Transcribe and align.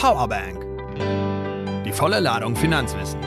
Powerbank. 0.00 0.64
Die 1.84 1.92
volle 1.92 2.20
Ladung 2.20 2.56
Finanzwissen. 2.56 3.20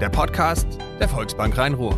Der 0.00 0.08
Podcast 0.08 0.66
der 0.98 1.10
Volksbank 1.10 1.58
Rhein-Ruhr. 1.58 1.94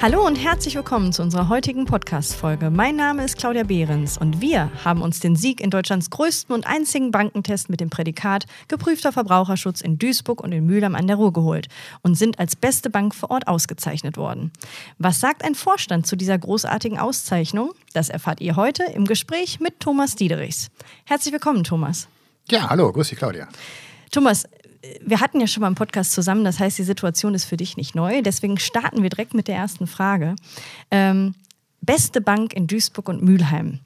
Hallo 0.00 0.24
und 0.24 0.36
herzlich 0.36 0.76
willkommen 0.76 1.12
zu 1.12 1.22
unserer 1.22 1.48
heutigen 1.48 1.84
Podcast-Folge. 1.84 2.70
Mein 2.70 2.94
Name 2.94 3.24
ist 3.24 3.36
Claudia 3.36 3.64
Behrens 3.64 4.16
und 4.16 4.40
wir 4.40 4.70
haben 4.84 5.02
uns 5.02 5.18
den 5.18 5.34
Sieg 5.34 5.60
in 5.60 5.70
Deutschlands 5.70 6.10
größten 6.10 6.54
und 6.54 6.68
einzigen 6.68 7.10
Bankentest 7.10 7.68
mit 7.68 7.80
dem 7.80 7.90
Prädikat 7.90 8.46
geprüfter 8.68 9.10
Verbraucherschutz 9.10 9.80
in 9.80 9.98
Duisburg 9.98 10.40
und 10.40 10.52
in 10.52 10.64
Mühlheim 10.64 10.94
an 10.94 11.08
der 11.08 11.16
Ruhr 11.16 11.32
geholt 11.32 11.66
und 12.02 12.14
sind 12.14 12.38
als 12.38 12.54
beste 12.54 12.90
Bank 12.90 13.12
vor 13.12 13.32
Ort 13.32 13.48
ausgezeichnet 13.48 14.16
worden. 14.16 14.52
Was 14.98 15.18
sagt 15.18 15.44
ein 15.44 15.56
Vorstand 15.56 16.06
zu 16.06 16.14
dieser 16.14 16.38
großartigen 16.38 17.00
Auszeichnung? 17.00 17.72
Das 17.92 18.08
erfahrt 18.08 18.40
ihr 18.40 18.54
heute 18.54 18.84
im 18.84 19.04
Gespräch 19.04 19.58
mit 19.58 19.80
Thomas 19.80 20.14
Diederichs. 20.14 20.68
Herzlich 21.06 21.32
willkommen, 21.32 21.64
Thomas. 21.64 22.06
Ja, 22.48 22.70
hallo, 22.70 22.92
grüß 22.92 23.08
dich, 23.08 23.18
Claudia. 23.18 23.48
Thomas, 24.12 24.44
wir 25.02 25.20
hatten 25.20 25.40
ja 25.40 25.46
schon 25.46 25.60
mal 25.60 25.66
einen 25.68 25.76
Podcast 25.76 26.12
zusammen, 26.12 26.44
das 26.44 26.58
heißt, 26.58 26.78
die 26.78 26.84
Situation 26.84 27.34
ist 27.34 27.44
für 27.44 27.56
dich 27.56 27.76
nicht 27.76 27.94
neu. 27.94 28.22
Deswegen 28.22 28.58
starten 28.58 29.02
wir 29.02 29.10
direkt 29.10 29.34
mit 29.34 29.48
der 29.48 29.56
ersten 29.56 29.86
Frage. 29.86 30.36
Ähm, 30.90 31.34
beste 31.80 32.20
Bank 32.20 32.52
in 32.52 32.66
Duisburg 32.66 33.08
und 33.08 33.22
Mülheim. 33.22 33.80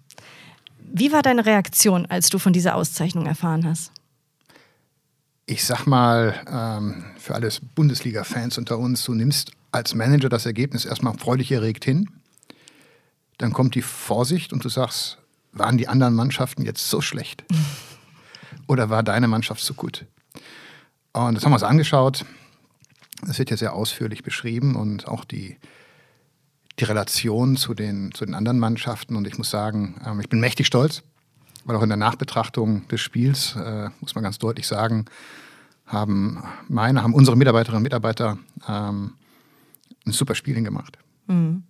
Wie 0.78 1.12
war 1.12 1.22
deine 1.22 1.46
Reaktion, 1.46 2.06
als 2.06 2.28
du 2.28 2.38
von 2.38 2.52
dieser 2.52 2.74
Auszeichnung 2.74 3.26
erfahren 3.26 3.66
hast? 3.66 3.92
Ich 5.46 5.64
sag 5.64 5.86
mal, 5.86 6.34
ähm, 6.46 7.04
für 7.18 7.34
alle 7.34 7.50
Bundesliga-Fans 7.74 8.58
unter 8.58 8.78
uns, 8.78 9.04
du 9.04 9.14
nimmst 9.14 9.52
als 9.72 9.94
Manager 9.94 10.28
das 10.28 10.46
Ergebnis 10.46 10.84
erstmal 10.84 11.14
freudig 11.14 11.50
erregt 11.50 11.84
hin. 11.84 12.08
Dann 13.38 13.52
kommt 13.52 13.74
die 13.74 13.82
Vorsicht 13.82 14.52
und 14.52 14.64
du 14.64 14.68
sagst, 14.68 15.18
waren 15.52 15.78
die 15.78 15.88
anderen 15.88 16.14
Mannschaften 16.14 16.62
jetzt 16.62 16.88
so 16.88 17.00
schlecht? 17.00 17.44
Oder 18.68 18.90
war 18.90 19.02
deine 19.02 19.28
Mannschaft 19.28 19.62
so 19.64 19.74
gut? 19.74 20.06
Und 21.12 21.34
das 21.34 21.44
haben 21.44 21.52
wir 21.52 21.56
uns 21.56 21.62
angeschaut. 21.62 22.24
Es 23.28 23.38
wird 23.38 23.50
ja 23.50 23.56
sehr 23.56 23.74
ausführlich 23.74 24.22
beschrieben 24.22 24.74
und 24.74 25.06
auch 25.06 25.24
die, 25.24 25.58
die 26.78 26.84
Relation 26.84 27.56
zu 27.56 27.74
den, 27.74 28.12
zu 28.12 28.24
den 28.24 28.34
anderen 28.34 28.58
Mannschaften. 28.58 29.16
Und 29.16 29.26
ich 29.26 29.38
muss 29.38 29.50
sagen, 29.50 30.00
ähm, 30.06 30.20
ich 30.20 30.28
bin 30.28 30.40
mächtig 30.40 30.66
stolz, 30.66 31.02
weil 31.64 31.76
auch 31.76 31.82
in 31.82 31.90
der 31.90 31.98
Nachbetrachtung 31.98 32.88
des 32.88 33.00
Spiels, 33.00 33.56
äh, 33.56 33.90
muss 34.00 34.14
man 34.14 34.24
ganz 34.24 34.38
deutlich 34.38 34.66
sagen, 34.66 35.04
haben 35.86 36.42
meine, 36.68 37.02
haben 37.02 37.14
unsere 37.14 37.36
Mitarbeiterinnen 37.36 37.78
und 37.78 37.82
Mitarbeiter 37.84 38.38
ähm, 38.66 39.12
ein 40.06 40.12
super 40.12 40.34
Spiel 40.34 40.54
hingemacht. 40.54 40.98
Mhm. 41.26 41.64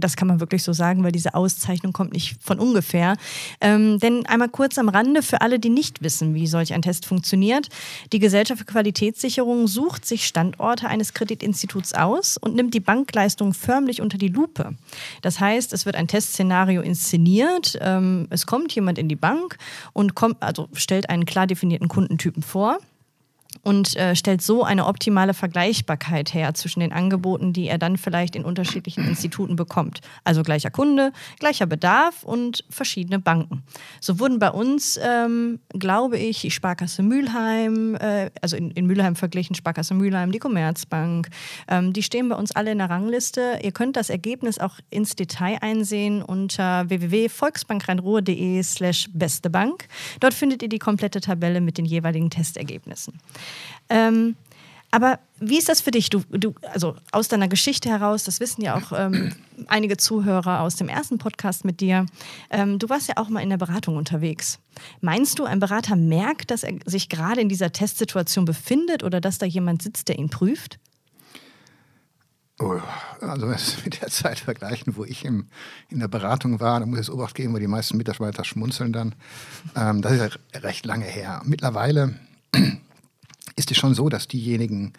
Das 0.00 0.16
kann 0.16 0.28
man 0.28 0.40
wirklich 0.40 0.62
so 0.62 0.72
sagen, 0.72 1.04
weil 1.04 1.12
diese 1.12 1.34
Auszeichnung 1.34 1.92
kommt 1.92 2.12
nicht 2.12 2.36
von 2.42 2.58
ungefähr. 2.58 3.16
Ähm, 3.60 3.98
denn 3.98 4.26
einmal 4.26 4.48
kurz 4.48 4.78
am 4.78 4.88
Rande 4.88 5.22
für 5.22 5.40
alle, 5.40 5.58
die 5.58 5.68
nicht 5.68 6.02
wissen, 6.02 6.34
wie 6.34 6.46
solch 6.46 6.72
ein 6.72 6.82
Test 6.82 7.06
funktioniert. 7.06 7.68
Die 8.12 8.18
Gesellschaft 8.18 8.60
für 8.60 8.64
Qualitätssicherung 8.64 9.66
sucht 9.68 10.04
sich 10.04 10.26
Standorte 10.26 10.88
eines 10.88 11.14
Kreditinstituts 11.14 11.94
aus 11.94 12.36
und 12.36 12.54
nimmt 12.54 12.74
die 12.74 12.80
Bankleistung 12.80 13.54
förmlich 13.54 14.00
unter 14.00 14.18
die 14.18 14.28
Lupe. 14.28 14.74
Das 15.22 15.40
heißt, 15.40 15.72
es 15.72 15.86
wird 15.86 15.96
ein 15.96 16.08
Testszenario 16.08 16.82
inszeniert. 16.82 17.78
Ähm, 17.80 18.26
es 18.30 18.46
kommt 18.46 18.74
jemand 18.74 18.98
in 18.98 19.08
die 19.08 19.16
Bank 19.16 19.58
und 19.92 20.14
kommt, 20.14 20.42
also 20.42 20.68
stellt 20.72 21.10
einen 21.10 21.26
klar 21.26 21.46
definierten 21.46 21.88
Kundentypen 21.88 22.42
vor 22.42 22.78
und 23.62 23.96
äh, 23.96 24.16
stellt 24.16 24.42
so 24.42 24.64
eine 24.64 24.86
optimale 24.86 25.34
Vergleichbarkeit 25.34 26.32
her 26.34 26.54
zwischen 26.54 26.80
den 26.80 26.92
Angeboten, 26.92 27.52
die 27.52 27.68
er 27.68 27.78
dann 27.78 27.96
vielleicht 27.96 28.36
in 28.36 28.44
unterschiedlichen 28.44 29.06
Instituten 29.06 29.56
bekommt. 29.56 30.00
Also 30.24 30.42
gleicher 30.42 30.70
Kunde, 30.70 31.12
gleicher 31.38 31.66
Bedarf 31.66 32.22
und 32.22 32.64
verschiedene 32.70 33.18
Banken. 33.18 33.62
So 34.00 34.18
wurden 34.18 34.38
bei 34.38 34.50
uns, 34.50 34.98
ähm, 35.02 35.60
glaube 35.70 36.18
ich, 36.18 36.40
die 36.40 36.50
Sparkasse 36.50 37.02
Mülheim, 37.02 37.96
äh, 37.96 38.30
also 38.40 38.56
in, 38.56 38.70
in 38.70 38.86
Mülheim 38.86 39.16
verglichen, 39.16 39.54
Sparkasse 39.54 39.94
Mülheim, 39.94 40.32
die 40.32 40.38
Commerzbank, 40.38 41.28
ähm, 41.68 41.92
die 41.92 42.02
stehen 42.02 42.28
bei 42.28 42.36
uns 42.36 42.52
alle 42.52 42.72
in 42.72 42.78
der 42.78 42.88
Rangliste. 42.90 43.58
Ihr 43.62 43.72
könnt 43.72 43.96
das 43.96 44.10
Ergebnis 44.10 44.58
auch 44.58 44.78
ins 44.90 45.16
Detail 45.16 45.58
einsehen 45.60 46.22
unter 46.22 46.88
www.volksbankrheinruhr.de 46.88 48.62
slash 48.62 49.08
bestebank. 49.12 49.86
Dort 50.20 50.34
findet 50.34 50.62
ihr 50.62 50.68
die 50.68 50.78
komplette 50.78 51.20
Tabelle 51.20 51.60
mit 51.60 51.78
den 51.78 51.84
jeweiligen 51.84 52.30
Testergebnissen. 52.30 53.14
Ähm, 53.88 54.36
aber 54.90 55.20
wie 55.38 55.58
ist 55.58 55.68
das 55.68 55.80
für 55.80 55.92
dich? 55.92 56.10
Du, 56.10 56.22
du, 56.30 56.54
also 56.72 56.96
aus 57.12 57.28
deiner 57.28 57.48
Geschichte 57.48 57.88
heraus, 57.88 58.24
das 58.24 58.40
wissen 58.40 58.62
ja 58.62 58.76
auch 58.76 58.92
ähm, 58.92 59.32
einige 59.68 59.96
Zuhörer 59.96 60.60
aus 60.60 60.76
dem 60.76 60.88
ersten 60.88 61.18
Podcast 61.18 61.64
mit 61.64 61.80
dir. 61.80 62.06
Ähm, 62.50 62.78
du 62.78 62.88
warst 62.88 63.08
ja 63.08 63.16
auch 63.16 63.28
mal 63.28 63.40
in 63.40 63.50
der 63.50 63.56
Beratung 63.56 63.96
unterwegs. 63.96 64.58
Meinst 65.00 65.38
du, 65.38 65.44
ein 65.44 65.60
Berater 65.60 65.94
merkt, 65.96 66.50
dass 66.50 66.64
er 66.64 66.74
sich 66.84 67.08
gerade 67.08 67.40
in 67.40 67.48
dieser 67.48 67.72
Testsituation 67.72 68.44
befindet 68.44 69.04
oder 69.04 69.20
dass 69.20 69.38
da 69.38 69.46
jemand 69.46 69.82
sitzt, 69.82 70.08
der 70.08 70.18
ihn 70.18 70.28
prüft? 70.28 70.78
Oh, 72.58 72.78
also 73.20 73.48
wenn 73.48 73.56
wir 73.56 73.84
mit 73.84 74.02
der 74.02 74.08
Zeit 74.08 74.38
vergleichen, 74.40 74.96
wo 74.96 75.04
ich 75.04 75.24
im, 75.24 75.46
in 75.88 76.00
der 76.00 76.08
Beratung 76.08 76.60
war, 76.60 76.80
da 76.80 76.84
muss 76.84 76.98
ich 76.98 77.06
es 77.06 77.10
Obacht 77.10 77.34
geben, 77.34 77.54
weil 77.54 77.60
die 77.60 77.68
meisten 77.68 77.96
Mitarbeiter 77.96 78.44
schmunzeln 78.44 78.92
dann. 78.92 79.14
Ähm, 79.76 80.02
das 80.02 80.12
ist 80.12 80.20
ja 80.20 80.60
recht 80.60 80.84
lange 80.84 81.06
her. 81.06 81.40
Mittlerweile 81.44 82.16
ist 83.60 83.70
es 83.70 83.76
schon 83.76 83.94
so, 83.94 84.08
dass 84.08 84.26
diejenigen 84.26 84.94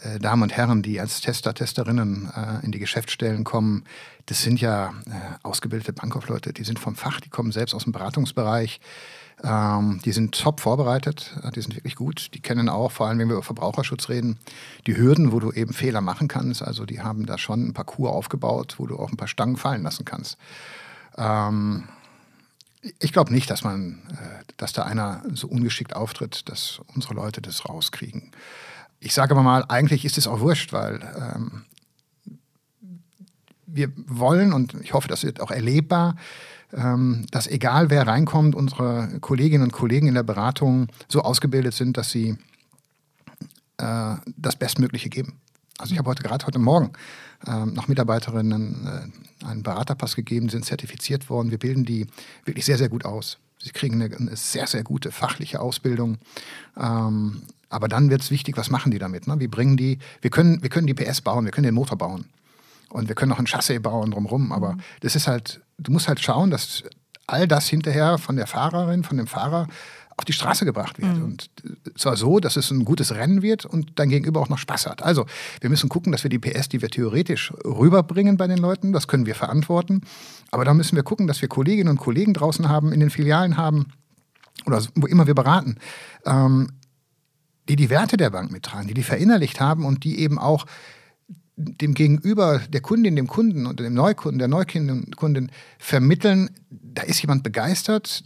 äh, 0.00 0.20
Damen 0.20 0.44
und 0.44 0.56
Herren, 0.56 0.82
die 0.82 1.00
als 1.00 1.20
Tester, 1.20 1.52
Testerinnen 1.52 2.30
äh, 2.34 2.64
in 2.64 2.70
die 2.70 2.78
Geschäftsstellen 2.78 3.42
kommen, 3.42 3.84
das 4.26 4.42
sind 4.42 4.60
ja 4.60 4.90
äh, 5.06 5.10
ausgebildete 5.42 5.92
Bankkaufleute, 5.92 6.52
die 6.52 6.64
sind 6.64 6.78
vom 6.78 6.94
Fach, 6.94 7.20
die 7.20 7.28
kommen 7.28 7.50
selbst 7.52 7.74
aus 7.74 7.84
dem 7.84 7.92
Beratungsbereich. 7.92 8.80
Ähm, 9.44 10.00
die 10.04 10.12
sind 10.12 10.40
top 10.40 10.60
vorbereitet, 10.60 11.36
äh, 11.42 11.50
die 11.50 11.60
sind 11.60 11.74
wirklich 11.74 11.96
gut. 11.96 12.32
Die 12.34 12.40
kennen 12.40 12.68
auch, 12.68 12.92
vor 12.92 13.08
allem 13.08 13.18
wenn 13.18 13.28
wir 13.28 13.34
über 13.34 13.42
Verbraucherschutz 13.42 14.08
reden, 14.08 14.38
die 14.86 14.96
Hürden, 14.96 15.32
wo 15.32 15.40
du 15.40 15.52
eben 15.52 15.72
Fehler 15.72 16.00
machen 16.00 16.28
kannst. 16.28 16.62
Also 16.62 16.86
die 16.86 17.02
haben 17.02 17.26
da 17.26 17.36
schon 17.36 17.68
ein 17.68 17.74
Parcours 17.74 18.12
aufgebaut, 18.12 18.76
wo 18.78 18.86
du 18.86 18.96
auch 18.96 19.10
ein 19.10 19.16
paar 19.16 19.28
Stangen 19.28 19.56
fallen 19.56 19.82
lassen 19.82 20.04
kannst. 20.04 20.38
Ähm, 21.18 21.88
ich 22.98 23.12
glaube 23.12 23.32
nicht, 23.32 23.50
dass 23.50 23.64
man, 23.64 24.02
äh, 24.10 24.44
dass 24.56 24.72
da 24.72 24.82
einer 24.84 25.22
so 25.32 25.48
ungeschickt 25.48 25.94
auftritt, 25.94 26.48
dass 26.48 26.80
unsere 26.94 27.14
Leute 27.14 27.40
das 27.40 27.68
rauskriegen. 27.68 28.30
Ich 29.00 29.14
sage 29.14 29.32
aber 29.32 29.42
mal, 29.42 29.64
eigentlich 29.68 30.04
ist 30.04 30.18
es 30.18 30.26
auch 30.26 30.40
wurscht, 30.40 30.72
weil 30.72 31.00
ähm, 31.16 31.64
wir 33.66 33.92
wollen, 34.06 34.52
und 34.52 34.74
ich 34.82 34.94
hoffe, 34.94 35.08
das 35.08 35.22
wird 35.22 35.40
auch 35.40 35.50
erlebbar, 35.50 36.16
ähm, 36.72 37.26
dass 37.30 37.46
egal 37.46 37.90
wer 37.90 38.06
reinkommt, 38.06 38.54
unsere 38.54 39.18
Kolleginnen 39.20 39.64
und 39.64 39.72
Kollegen 39.72 40.08
in 40.08 40.14
der 40.14 40.22
Beratung 40.22 40.88
so 41.08 41.22
ausgebildet 41.22 41.74
sind, 41.74 41.96
dass 41.96 42.10
sie 42.10 42.36
äh, 43.78 44.14
das 44.36 44.56
Bestmögliche 44.56 45.08
geben. 45.08 45.40
Also 45.78 45.92
ich 45.92 45.98
habe 45.98 46.08
heute 46.08 46.22
gerade 46.22 46.46
heute 46.46 46.58
Morgen 46.58 46.92
ähm, 47.46 47.74
noch 47.74 47.88
Mitarbeiterinnen 47.88 49.12
äh, 49.42 49.46
einen 49.46 49.62
Beraterpass 49.62 50.16
gegeben, 50.16 50.48
sind 50.48 50.64
zertifiziert 50.64 51.28
worden. 51.28 51.50
Wir 51.50 51.58
bilden 51.58 51.84
die 51.84 52.06
wirklich 52.44 52.64
sehr, 52.64 52.78
sehr 52.78 52.88
gut 52.88 53.04
aus. 53.04 53.38
Sie 53.58 53.70
kriegen 53.70 54.00
eine, 54.00 54.14
eine 54.16 54.36
sehr, 54.36 54.66
sehr 54.66 54.84
gute 54.84 55.12
fachliche 55.12 55.60
Ausbildung. 55.60 56.18
Ähm, 56.76 57.42
aber 57.68 57.88
dann 57.88 58.10
wird 58.10 58.22
es 58.22 58.30
wichtig, 58.30 58.56
was 58.56 58.70
machen 58.70 58.90
die 58.90 58.98
damit? 58.98 59.26
Ne? 59.26 59.38
Wie 59.38 59.48
bringen 59.48 59.76
die, 59.76 59.98
wir 60.22 60.30
können, 60.30 60.62
wir 60.62 60.70
können 60.70 60.86
die 60.86 60.94
PS 60.94 61.20
bauen, 61.20 61.44
wir 61.44 61.52
können 61.52 61.66
den 61.66 61.74
Motor 61.74 61.98
bauen. 61.98 62.26
Und 62.88 63.08
wir 63.08 63.14
können 63.14 63.32
auch 63.32 63.38
ein 63.38 63.46
Chassis 63.46 63.82
bauen 63.82 64.12
drumherum. 64.12 64.52
Aber 64.52 64.74
mhm. 64.74 64.80
das 65.00 65.16
ist 65.16 65.26
halt, 65.26 65.60
du 65.78 65.92
musst 65.92 66.08
halt 66.08 66.20
schauen, 66.20 66.50
dass 66.50 66.84
all 67.26 67.48
das 67.48 67.68
hinterher 67.68 68.18
von 68.18 68.36
der 68.36 68.46
Fahrerin, 68.46 69.04
von 69.04 69.16
dem 69.16 69.26
Fahrer 69.26 69.66
auf 70.16 70.24
die 70.24 70.32
Straße 70.32 70.64
gebracht 70.64 71.00
wird. 71.00 71.16
Mhm. 71.16 71.24
Und 71.24 71.50
zwar 71.96 72.16
so, 72.16 72.40
dass 72.40 72.56
es 72.56 72.70
ein 72.70 72.84
gutes 72.84 73.14
Rennen 73.14 73.42
wird 73.42 73.66
und 73.66 73.92
dein 73.96 74.08
Gegenüber 74.08 74.40
auch 74.40 74.48
noch 74.48 74.58
Spaß 74.58 74.86
hat. 74.86 75.02
Also, 75.02 75.26
wir 75.60 75.68
müssen 75.68 75.88
gucken, 75.88 76.10
dass 76.10 76.22
wir 76.22 76.30
die 76.30 76.38
PS, 76.38 76.68
die 76.68 76.80
wir 76.80 76.88
theoretisch 76.88 77.52
rüberbringen 77.64 78.36
bei 78.36 78.46
den 78.46 78.58
Leuten, 78.58 78.92
das 78.92 79.08
können 79.08 79.26
wir 79.26 79.34
verantworten. 79.34 80.02
Aber 80.50 80.64
da 80.64 80.72
müssen 80.72 80.96
wir 80.96 81.02
gucken, 81.02 81.26
dass 81.26 81.42
wir 81.42 81.48
Kolleginnen 81.48 81.90
und 81.90 81.98
Kollegen 81.98 82.32
draußen 82.32 82.68
haben, 82.68 82.92
in 82.92 83.00
den 83.00 83.10
Filialen 83.10 83.56
haben 83.56 83.92
oder 84.64 84.82
wo 84.94 85.06
immer 85.06 85.26
wir 85.26 85.34
beraten, 85.34 85.76
ähm, 86.24 86.68
die 87.68 87.76
die 87.76 87.90
Werte 87.90 88.16
der 88.16 88.30
Bank 88.30 88.50
mittragen, 88.50 88.88
die 88.88 88.94
die 88.94 89.02
verinnerlicht 89.02 89.60
haben 89.60 89.84
und 89.84 90.04
die 90.04 90.20
eben 90.20 90.38
auch 90.38 90.66
dem 91.56 91.94
Gegenüber, 91.94 92.60
der 92.68 92.80
Kundin, 92.80 93.16
dem 93.16 93.26
Kunden 93.26 93.66
und 93.66 93.80
dem 93.80 93.94
Neukunden, 93.94 94.38
der 94.38 94.48
Neukundin 94.48 95.50
vermitteln, 95.78 96.50
da 96.70 97.02
ist 97.02 97.22
jemand 97.22 97.42
begeistert, 97.42 98.24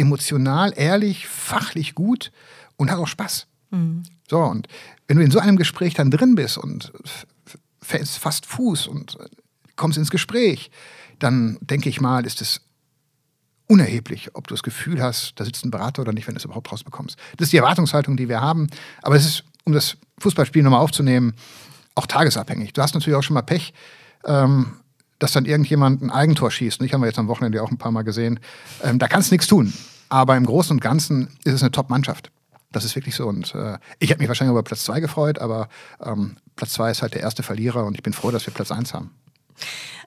emotional, 0.00 0.72
ehrlich, 0.76 1.28
fachlich 1.28 1.94
gut 1.94 2.32
und 2.76 2.90
hat 2.90 2.98
auch 2.98 3.06
Spaß. 3.06 3.46
Mhm. 3.70 4.02
So, 4.28 4.38
und 4.38 4.68
wenn 5.06 5.18
du 5.18 5.22
in 5.22 5.30
so 5.30 5.38
einem 5.38 5.56
Gespräch 5.56 5.94
dann 5.94 6.10
drin 6.10 6.34
bist 6.34 6.58
und 6.58 6.92
fällst 7.82 8.18
fast 8.18 8.46
Fuß 8.46 8.86
und 8.86 9.18
kommst 9.76 9.98
ins 9.98 10.10
Gespräch, 10.10 10.70
dann 11.18 11.58
denke 11.60 11.88
ich 11.88 12.00
mal, 12.00 12.26
ist 12.26 12.40
es 12.40 12.60
unerheblich, 13.66 14.34
ob 14.34 14.48
du 14.48 14.54
das 14.54 14.62
Gefühl 14.62 15.00
hast, 15.02 15.34
da 15.36 15.44
sitzt 15.44 15.64
ein 15.64 15.70
Berater 15.70 16.02
oder 16.02 16.12
nicht, 16.12 16.26
wenn 16.26 16.34
du 16.34 16.38
es 16.38 16.44
überhaupt 16.44 16.72
rausbekommst. 16.72 17.16
Das 17.36 17.46
ist 17.46 17.52
die 17.52 17.58
Erwartungshaltung, 17.58 18.16
die 18.16 18.28
wir 18.28 18.40
haben. 18.40 18.68
Aber 19.02 19.14
es 19.14 19.24
ist, 19.24 19.44
um 19.64 19.72
das 19.72 19.96
Fußballspiel 20.18 20.62
nochmal 20.62 20.80
aufzunehmen, 20.80 21.34
auch 21.94 22.06
tagesabhängig. 22.06 22.72
Du 22.72 22.82
hast 22.82 22.94
natürlich 22.94 23.16
auch 23.16 23.22
schon 23.22 23.34
mal 23.34 23.42
Pech. 23.42 23.72
Ähm, 24.24 24.80
dass 25.20 25.32
dann 25.32 25.44
irgendjemand 25.44 26.02
ein 26.02 26.10
Eigentor 26.10 26.50
schießt. 26.50 26.82
Ich 26.82 26.92
haben 26.92 27.02
wir 27.02 27.06
jetzt 27.06 27.18
am 27.18 27.28
Wochenende 27.28 27.62
auch 27.62 27.70
ein 27.70 27.78
paar 27.78 27.92
Mal 27.92 28.02
gesehen. 28.02 28.40
Ähm, 28.82 28.98
da 28.98 29.06
kannst 29.06 29.30
du 29.30 29.34
nichts 29.34 29.46
tun. 29.46 29.72
Aber 30.10 30.36
im 30.36 30.44
Großen 30.44 30.76
und 30.76 30.80
Ganzen 30.80 31.28
ist 31.44 31.54
es 31.54 31.62
eine 31.62 31.70
Top-Mannschaft. 31.70 32.30
Das 32.72 32.84
ist 32.84 32.94
wirklich 32.94 33.14
so. 33.14 33.26
Und 33.26 33.54
äh, 33.54 33.78
ich 33.98 34.10
hätte 34.10 34.20
mich 34.20 34.28
wahrscheinlich 34.28 34.52
über 34.52 34.62
Platz 34.62 34.84
zwei 34.84 35.00
gefreut, 35.00 35.38
aber 35.38 35.68
ähm, 36.04 36.36
Platz 36.56 36.74
zwei 36.74 36.90
ist 36.90 37.00
halt 37.00 37.14
der 37.14 37.22
erste 37.22 37.42
Verlierer 37.42 37.84
und 37.84 37.94
ich 37.94 38.02
bin 38.02 38.12
froh, 38.12 38.30
dass 38.30 38.46
wir 38.46 38.52
Platz 38.52 38.70
eins 38.70 38.92
haben. 38.92 39.14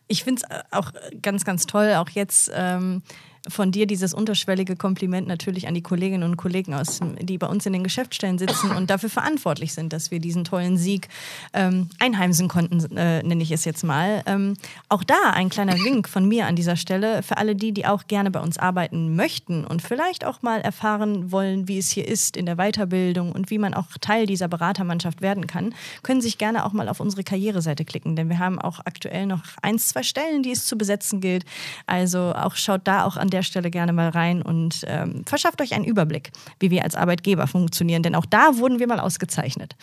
Ich 0.07 0.23
finde 0.23 0.43
es 0.43 0.61
auch 0.71 0.91
ganz, 1.21 1.45
ganz 1.45 1.65
toll, 1.65 1.95
auch 1.95 2.09
jetzt. 2.09 2.51
Ähm 2.53 3.01
von 3.49 3.71
dir 3.71 3.85
dieses 3.87 4.13
unterschwellige 4.13 4.75
Kompliment 4.75 5.27
natürlich 5.27 5.67
an 5.67 5.73
die 5.73 5.81
Kolleginnen 5.81 6.23
und 6.23 6.37
Kollegen, 6.37 6.73
aus, 6.73 6.99
die 7.19 7.37
bei 7.37 7.47
uns 7.47 7.65
in 7.65 7.73
den 7.73 7.83
Geschäftsstellen 7.83 8.37
sitzen 8.37 8.71
und 8.71 8.89
dafür 8.89 9.09
verantwortlich 9.09 9.73
sind, 9.73 9.91
dass 9.91 10.11
wir 10.11 10.19
diesen 10.19 10.45
tollen 10.45 10.77
Sieg 10.77 11.09
ähm, 11.53 11.89
einheimsen 11.99 12.47
konnten, 12.47 12.95
äh, 12.95 13.21
nenne 13.21 13.43
ich 13.43 13.51
es 13.51 13.65
jetzt 13.65 13.83
mal. 13.83 14.23
Ähm, 14.25 14.55
auch 14.87 15.03
da 15.03 15.31
ein 15.33 15.49
kleiner 15.49 15.73
Wink 15.73 16.07
von 16.07 16.27
mir 16.27 16.47
an 16.47 16.55
dieser 16.55 16.77
Stelle 16.77 17.21
für 17.21 17.37
alle 17.37 17.55
die, 17.55 17.73
die 17.73 17.85
auch 17.85 18.07
gerne 18.07 18.31
bei 18.31 18.39
uns 18.39 18.57
arbeiten 18.57 19.15
möchten 19.15 19.65
und 19.65 19.81
vielleicht 19.81 20.25
auch 20.25 20.41
mal 20.41 20.61
erfahren 20.61 21.31
wollen, 21.31 21.67
wie 21.67 21.77
es 21.77 21.89
hier 21.89 22.07
ist 22.07 22.37
in 22.37 22.45
der 22.45 22.55
Weiterbildung 22.55 23.33
und 23.33 23.49
wie 23.49 23.57
man 23.57 23.73
auch 23.73 23.87
Teil 23.99 24.25
dieser 24.25 24.47
Beratermannschaft 24.47 25.21
werden 25.21 25.47
kann, 25.47 25.75
können 26.01 26.21
sich 26.21 26.37
gerne 26.37 26.65
auch 26.65 26.71
mal 26.71 26.87
auf 26.87 26.99
unsere 26.99 27.23
Karriereseite 27.23 27.83
klicken, 27.83 28.15
denn 28.15 28.29
wir 28.29 28.39
haben 28.39 28.59
auch 28.59 28.79
aktuell 28.85 29.25
noch 29.25 29.41
eins, 29.61 29.89
zwei 29.89 30.03
Stellen, 30.03 30.43
die 30.43 30.51
es 30.51 30.65
zu 30.65 30.77
besetzen 30.77 31.19
gilt. 31.19 31.43
Also 31.87 32.33
auch 32.35 32.55
schaut 32.55 32.81
da 32.85 33.03
auch 33.03 33.17
an 33.17 33.32
der 33.33 33.43
Stelle 33.43 33.69
gerne 33.69 33.91
mal 33.91 34.09
rein 34.09 34.41
und 34.41 34.81
ähm, 34.87 35.23
verschafft 35.25 35.61
euch 35.61 35.73
einen 35.73 35.85
Überblick, 35.85 36.31
wie 36.59 36.71
wir 36.71 36.83
als 36.83 36.95
Arbeitgeber 36.95 37.47
funktionieren, 37.47 38.03
denn 38.03 38.15
auch 38.15 38.25
da 38.25 38.57
wurden 38.57 38.79
wir 38.79 38.87
mal 38.87 38.99
ausgezeichnet. 38.99 39.75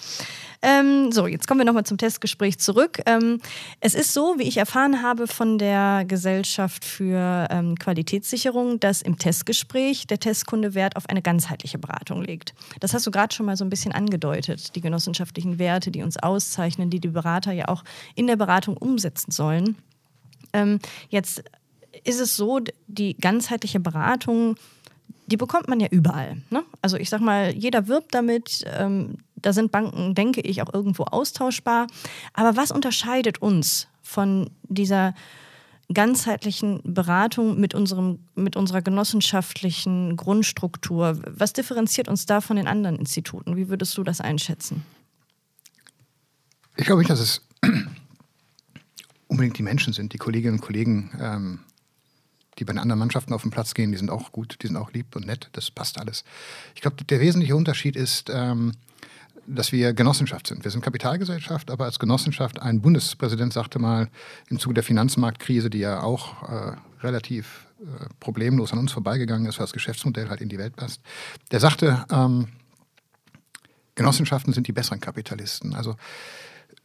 Ähm, 0.63 1.11
so, 1.11 1.27
jetzt 1.27 1.49
kommen 1.49 1.61
wir 1.61 1.65
nochmal 1.65 1.85
zum 1.85 1.99
Testgespräch 1.99 2.59
zurück. 2.59 3.01
Ähm, 3.07 3.41
es 3.81 3.95
ist 3.95 4.13
so, 4.13 4.35
wie 4.39 4.45
ich 4.45 4.59
erfahren 4.59 5.03
habe 5.03 5.27
von 5.27 5.59
der 5.59 6.05
Gesellschaft 6.07 6.85
für 6.85 7.49
ähm, 7.51 7.77
Qualitätssicherung, 7.77 8.79
dass 8.79 9.01
im 9.01 9.19
Testgespräch 9.19 10.07
der 10.07 10.21
Testkunde 10.21 10.75
Wert 10.75 10.97
auf 10.97 11.09
eine 11.09 11.23
ganzheitliche 11.23 11.79
Beratung 11.79 12.23
legt. 12.23 12.55
Das 12.81 12.93
hast 12.93 13.07
du 13.07 13.11
gerade 13.11 13.35
schon 13.35 13.47
mal 13.47 13.57
so 13.57 13.65
ein 13.65 13.71
bisschen 13.71 13.93
angedeutet, 13.93 14.75
die 14.77 14.81
genossenschaftlichen 14.81 15.59
Werte, 15.59 15.91
die 15.91 16.03
uns 16.03 16.19
auszeichnen, 16.19 16.91
die 16.91 17.01
die 17.01 17.09
Berater 17.09 17.53
ja 17.53 17.69
auch 17.69 17.83
in 18.15 18.27
der 18.27 18.37
Beratung 18.37 18.77
umsetzen 18.77 19.31
sollen. 19.31 19.77
Ähm, 20.53 20.79
jetzt 21.09 21.43
ist 22.05 22.21
es 22.21 22.37
so, 22.37 22.61
die 22.87 23.17
ganzheitliche 23.17 23.81
Beratung, 23.81 24.57
die 25.27 25.37
bekommt 25.37 25.69
man 25.69 25.81
ja 25.81 25.89
überall. 25.91 26.43
Ne? 26.51 26.65
Also 26.83 26.97
ich 26.97 27.09
sag 27.09 27.21
mal, 27.21 27.55
jeder 27.55 27.89
wirbt 27.89 28.15
damit. 28.15 28.65
Ähm, 28.67 29.19
da 29.37 29.53
sind 29.53 29.73
Banken, 29.73 30.15
denke 30.15 30.41
ich, 30.41 30.63
auch 30.63 30.73
irgendwo 30.73 31.05
austauschbar. 31.05 31.87
Aber 32.35 32.57
was 32.57 32.71
unterscheidet 32.71 33.41
uns 33.41 33.89
von 34.03 34.51
dieser 34.65 35.15
ganzheitlichen 35.93 36.81
Beratung 36.85 37.59
mit, 37.59 37.75
unserem, 37.75 38.21
mit 38.35 38.57
unserer 38.57 38.83
genossenschaftlichen 38.83 40.17
Grundstruktur? 40.17 41.19
Was 41.27 41.53
differenziert 41.53 42.09
uns 42.09 42.27
da 42.27 42.41
von 42.41 42.57
den 42.57 42.67
anderen 42.67 42.97
Instituten? 42.97 43.57
Wie 43.57 43.69
würdest 43.69 43.97
du 43.97 44.03
das 44.03 44.21
einschätzen? 44.21 44.85
Ich 46.77 46.87
glaube 46.87 47.01
nicht, 47.01 47.11
dass 47.11 47.21
es 47.21 47.43
unbedingt 49.29 49.59
die 49.59 49.63
Menschen 49.63 49.93
sind, 49.93 50.13
die 50.13 50.19
Kolleginnen 50.19 50.55
und 50.55 50.61
Kollegen, 50.61 51.11
ähm, 51.21 51.59
die 52.61 52.65
bei 52.65 52.73
den 52.73 52.79
anderen 52.79 52.99
Mannschaften 52.99 53.33
auf 53.33 53.43
den 53.43 53.51
Platz 53.51 53.75
gehen, 53.75 53.91
die 53.91 53.99
sind 53.99 54.11
auch 54.11 54.31
gut, 54.33 54.59
die 54.63 54.67
sind 54.69 54.77
auch 54.77 54.93
lieb 54.93 55.17
und 55.17 55.27
nett, 55.27 55.49
das 55.53 55.71
passt 55.71 55.99
alles. 55.99 56.25
Ich 56.75 56.83
glaube, 56.83 57.03
der 57.05 57.21
wesentliche 57.21 57.57
Unterschied 57.57 57.97
ist, 57.97 58.31
ähm, 58.31 58.73
dass 59.47 59.73
wir 59.73 59.95
Genossenschaft 59.95 60.47
sind. 60.47 60.63
Wir 60.63 60.71
sind 60.71 60.83
Kapitalgesellschaft, 60.83 61.71
aber 61.71 61.87
als 61.87 61.99
Genossenschaft, 61.99 62.61
ein 62.61 62.81
Bundespräsident 62.81 63.53
sagte 63.53 63.79
mal 63.79 64.09
im 64.49 64.59
Zuge 64.59 64.75
der 64.75 64.85
Finanzmarktkrise, 64.85 65.71
die 65.71 65.79
ja 65.79 66.03
auch 66.03 66.49
äh, 66.49 66.77
relativ 67.03 67.67
äh, 67.81 68.07
problemlos 68.21 68.73
an 68.73 68.79
uns 68.79 68.93
vorbeigegangen 68.93 69.47
ist, 69.47 69.59
weil 69.59 69.65
das 69.65 69.73
Geschäftsmodell 69.73 70.29
halt 70.29 70.41
in 70.41 70.49
die 70.49 70.59
Welt 70.59 70.77
passt, 70.77 71.01
der 71.51 71.61
sagte, 71.61 72.05
ähm, 72.13 72.49
Genossenschaften 73.95 74.53
sind 74.53 74.67
die 74.67 74.73
besseren 74.73 75.01
Kapitalisten. 75.01 75.75
Also 75.75 75.97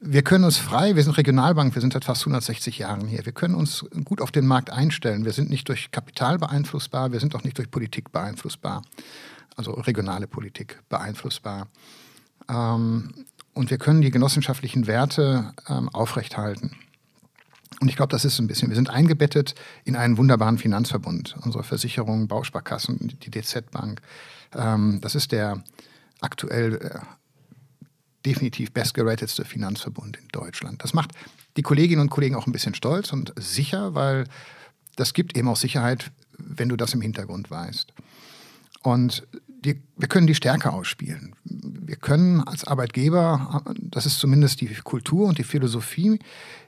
wir 0.07 0.21
können 0.21 0.43
uns 0.43 0.57
frei, 0.57 0.95
wir 0.95 1.03
sind 1.03 1.17
Regionalbank, 1.17 1.73
wir 1.73 1.81
sind 1.81 1.93
seit 1.93 2.05
fast 2.05 2.21
160 2.21 2.77
Jahren 2.77 3.07
hier. 3.07 3.25
Wir 3.25 3.31
können 3.31 3.55
uns 3.55 3.85
gut 4.03 4.21
auf 4.21 4.31
den 4.31 4.45
Markt 4.45 4.69
einstellen. 4.69 5.25
Wir 5.25 5.33
sind 5.33 5.49
nicht 5.49 5.67
durch 5.67 5.89
Kapital 5.89 6.37
beeinflussbar, 6.37 7.11
wir 7.11 7.19
sind 7.19 7.35
auch 7.35 7.43
nicht 7.43 7.57
durch 7.57 7.71
Politik 7.71 8.11
beeinflussbar, 8.11 8.83
also 9.55 9.71
regionale 9.71 10.27
Politik 10.27 10.79
beeinflussbar. 10.89 11.67
Ähm, 12.47 13.25
und 13.53 13.71
wir 13.71 13.77
können 13.79 14.01
die 14.01 14.11
genossenschaftlichen 14.11 14.85
Werte 14.85 15.53
ähm, 15.67 15.89
aufrechthalten. 15.89 16.71
Und 17.81 17.89
ich 17.89 17.95
glaube, 17.95 18.11
das 18.11 18.25
ist 18.25 18.39
ein 18.39 18.47
bisschen, 18.47 18.69
wir 18.69 18.75
sind 18.75 18.89
eingebettet 18.89 19.55
in 19.85 19.95
einen 19.95 20.17
wunderbaren 20.17 20.57
Finanzverbund. 20.57 21.35
Unsere 21.41 21.63
Versicherungen, 21.63 22.27
Bausparkassen, 22.27 23.17
die 23.23 23.31
DZ 23.31 23.71
Bank. 23.71 24.01
Ähm, 24.53 24.99
das 25.01 25.15
ist 25.15 25.31
der 25.31 25.63
aktuell 26.21 26.75
äh, 26.75 26.99
definitiv 28.25 28.71
bestgeratetste 28.71 29.45
Finanzverbund 29.45 30.17
in 30.17 30.27
Deutschland. 30.31 30.83
Das 30.83 30.93
macht 30.93 31.11
die 31.57 31.61
Kolleginnen 31.61 32.01
und 32.01 32.09
Kollegen 32.09 32.35
auch 32.35 32.47
ein 32.47 32.51
bisschen 32.51 32.75
stolz 32.75 33.13
und 33.13 33.33
sicher, 33.37 33.93
weil 33.93 34.25
das 34.95 35.13
gibt 35.13 35.37
eben 35.37 35.47
auch 35.47 35.57
Sicherheit, 35.57 36.11
wenn 36.37 36.69
du 36.69 36.75
das 36.75 36.93
im 36.93 37.01
Hintergrund 37.01 37.51
weißt. 37.51 37.93
Und 38.83 39.27
die, 39.47 39.81
wir 39.97 40.07
können 40.07 40.27
die 40.27 40.35
Stärke 40.35 40.71
ausspielen. 40.71 41.35
Wir 41.43 41.95
können 41.95 42.41
als 42.41 42.65
Arbeitgeber, 42.65 43.63
das 43.79 44.05
ist 44.05 44.19
zumindest 44.19 44.61
die 44.61 44.67
Kultur 44.67 45.27
und 45.27 45.37
die 45.37 45.43
Philosophie, 45.43 46.19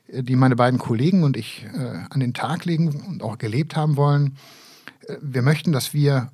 die 0.07 0.35
meine 0.35 0.55
beiden 0.55 0.79
Kollegen 0.79 1.23
und 1.23 1.37
ich 1.37 1.65
äh, 1.73 2.05
an 2.09 2.19
den 2.19 2.33
Tag 2.33 2.65
legen 2.65 3.03
und 3.07 3.21
auch 3.21 3.37
gelebt 3.37 3.75
haben 3.75 3.97
wollen. 3.97 4.37
Äh, 5.07 5.17
wir 5.21 5.41
möchten, 5.41 5.71
dass 5.71 5.93
wir 5.93 6.31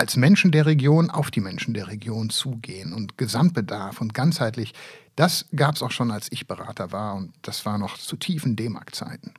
als 0.00 0.16
Menschen 0.16 0.50
der 0.50 0.64
Region 0.64 1.10
auf 1.10 1.30
die 1.30 1.42
Menschen 1.42 1.74
der 1.74 1.88
Region 1.88 2.30
zugehen 2.30 2.94
und 2.94 3.18
Gesamtbedarf 3.18 4.00
und 4.00 4.14
ganzheitlich, 4.14 4.72
das 5.14 5.44
gab 5.54 5.74
es 5.74 5.82
auch 5.82 5.90
schon, 5.90 6.10
als 6.10 6.28
ich 6.32 6.46
Berater 6.46 6.90
war 6.90 7.16
und 7.16 7.34
das 7.42 7.66
war 7.66 7.76
noch 7.76 7.98
zu 7.98 8.16
tiefen 8.16 8.56
D-Mark-Zeiten. 8.56 9.34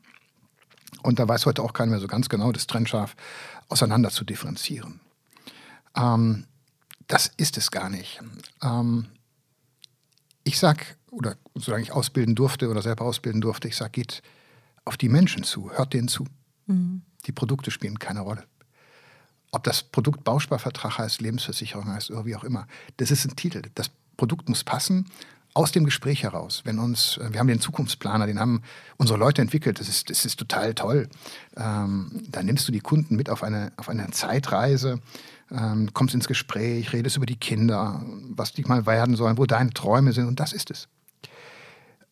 Und 1.02 1.18
da 1.18 1.28
weiß 1.28 1.48
heute 1.48 1.64
auch 1.64 1.74
keiner 1.74 1.90
mehr 1.90 2.00
so 2.00 2.06
ganz 2.06 2.30
genau, 2.30 2.52
das 2.52 2.68
trennscharf 2.68 3.16
auseinander 3.70 4.12
zu 4.12 4.24
differenzieren. 4.24 5.00
Ähm, 5.98 6.46
das 7.08 7.32
ist 7.38 7.58
es 7.58 7.72
gar 7.72 7.90
nicht. 7.90 8.22
Ähm, 8.62 9.08
ich 10.44 10.60
sag, 10.60 10.96
oder 11.10 11.38
solange 11.56 11.86
ich 11.86 11.92
ausbilden 11.92 12.36
durfte 12.36 12.70
oder 12.70 12.84
selber 12.84 13.06
ausbilden 13.06 13.42
durfte, 13.42 13.68
ich 13.68 13.76
sage, 13.78 13.94
geht 13.94 14.22
auf 14.86 14.96
die 14.96 15.10
Menschen 15.10 15.44
zu, 15.44 15.72
hört 15.72 15.94
denen 15.94 16.08
zu. 16.08 16.28
Mhm. 16.68 17.02
Die 17.26 17.32
Produkte 17.32 17.72
spielen 17.72 17.98
keine 17.98 18.20
Rolle. 18.20 18.44
Ob 19.52 19.64
das 19.64 19.84
Produkt 19.84 20.24
Bausparvertrag 20.24 20.98
heißt, 20.98 21.22
Lebensversicherung 21.22 21.88
heißt 21.88 22.12
oder 22.12 22.26
wie 22.26 22.36
auch 22.36 22.44
immer, 22.44 22.68
das 22.98 23.12
ist 23.12 23.26
ein 23.26 23.36
Titel. 23.36 23.62
Das 23.76 23.92
Produkt 24.18 24.48
muss 24.50 24.64
passen 24.64 25.08
aus 25.54 25.72
dem 25.72 25.84
Gespräch 25.84 26.24
heraus. 26.24 26.62
Wenn 26.64 26.80
uns, 26.80 27.18
äh, 27.18 27.34
wir 27.34 27.40
haben 27.40 27.48
den 27.48 27.60
Zukunftsplaner, 27.60 28.28
den 28.28 28.40
haben 28.40 28.62
unsere 28.98 29.20
Leute 29.20 29.42
entwickelt. 29.42 29.80
Das 29.80 29.90
ist, 29.90 30.10
das 30.10 30.26
ist 30.26 30.38
total 30.38 30.74
toll. 30.74 31.10
Ähm, 31.58 32.24
da 32.30 32.42
nimmst 32.42 32.68
du 32.68 32.72
die 32.72 32.80
Kunden 32.80 33.16
mit 33.16 33.30
auf 33.30 33.44
eine, 33.44 33.74
auf 33.78 33.90
eine 33.90 34.10
Zeitreise, 34.12 35.02
ähm, 35.52 35.94
kommst 35.94 36.16
ins 36.16 36.28
Gespräch, 36.28 36.94
redest 36.94 37.18
über 37.18 37.26
die 37.26 37.36
Kinder, 37.36 38.02
was 38.30 38.54
die 38.54 38.64
mal 38.64 38.86
werden 38.86 39.16
sollen, 39.16 39.38
wo 39.38 39.46
deine 39.46 39.72
Träume 39.72 40.14
sind 40.14 40.28
und 40.28 40.40
das 40.40 40.54
ist 40.54 40.72
es. 40.72 40.88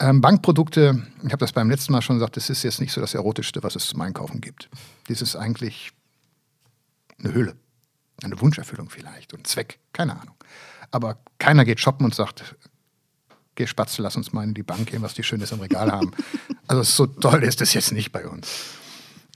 Ähm, 0.01 0.22
Bankprodukte, 0.22 1.05
ich 1.24 1.31
habe 1.31 1.38
das 1.38 1.51
beim 1.51 1.69
letzten 1.69 1.91
Mal 1.91 2.01
schon 2.01 2.17
gesagt, 2.17 2.38
das 2.38 2.50
ist 2.50 2.63
jetzt 2.63 2.79
nicht 2.79 2.93
so 2.93 3.01
das 3.01 3.13
Erotischste, 3.13 3.63
was 3.63 3.75
es 3.75 3.88
zum 3.88 4.01
Einkaufen 4.01 4.39
gibt. 4.39 4.69
Das 5.08 5.22
ist 5.22 5.36
eigentlich 5.36 5.91
eine 7.23 7.33
Hülle. 7.33 7.55
Eine 8.23 8.39
Wunscherfüllung 8.41 8.89
vielleicht 8.89 9.33
und 9.33 9.47
Zweck, 9.47 9.79
keine 9.93 10.19
Ahnung. 10.19 10.35
Aber 10.91 11.19
keiner 11.38 11.63
geht 11.65 11.79
shoppen 11.79 12.05
und 12.05 12.13
sagt, 12.13 12.55
geh 13.55 13.67
Spatzel, 13.67 14.03
lass 14.03 14.15
uns 14.15 14.33
mal 14.33 14.43
in 14.43 14.53
die 14.53 14.63
Bank 14.63 14.88
gehen, 14.88 15.01
was 15.01 15.13
die 15.13 15.23
Schönes 15.23 15.51
im 15.51 15.59
Regal 15.59 15.91
haben. 15.91 16.11
Also 16.67 16.83
so 16.83 17.07
toll 17.07 17.43
ist 17.43 17.61
das 17.61 17.73
jetzt 17.73 17.91
nicht 17.93 18.11
bei 18.11 18.27
uns. 18.27 18.47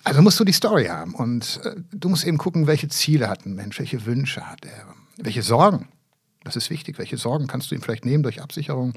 Also 0.03 0.21
musst 0.21 0.39
du 0.39 0.43
die 0.43 0.51
Story 0.51 0.85
haben 0.85 1.15
und 1.15 1.61
äh, 1.63 1.75
du 1.91 2.09
musst 2.09 2.25
eben 2.25 2.37
gucken, 2.37 2.67
welche 2.67 2.89
Ziele 2.89 3.27
hat 3.27 3.47
ein 3.47 3.55
Mensch, 3.55 3.79
welche 3.79 4.05
Wünsche 4.05 4.47
hat 4.47 4.63
er, 4.65 4.85
welche 5.17 5.41
Sorgen. 5.41 5.87
Das 6.43 6.55
ist 6.55 6.69
wichtig. 6.69 6.99
Welche 6.99 7.17
Sorgen 7.17 7.47
kannst 7.47 7.71
du 7.71 7.75
ihm 7.75 7.81
vielleicht 7.81 8.05
nehmen 8.05 8.21
durch 8.21 8.39
Absicherung? 8.39 8.93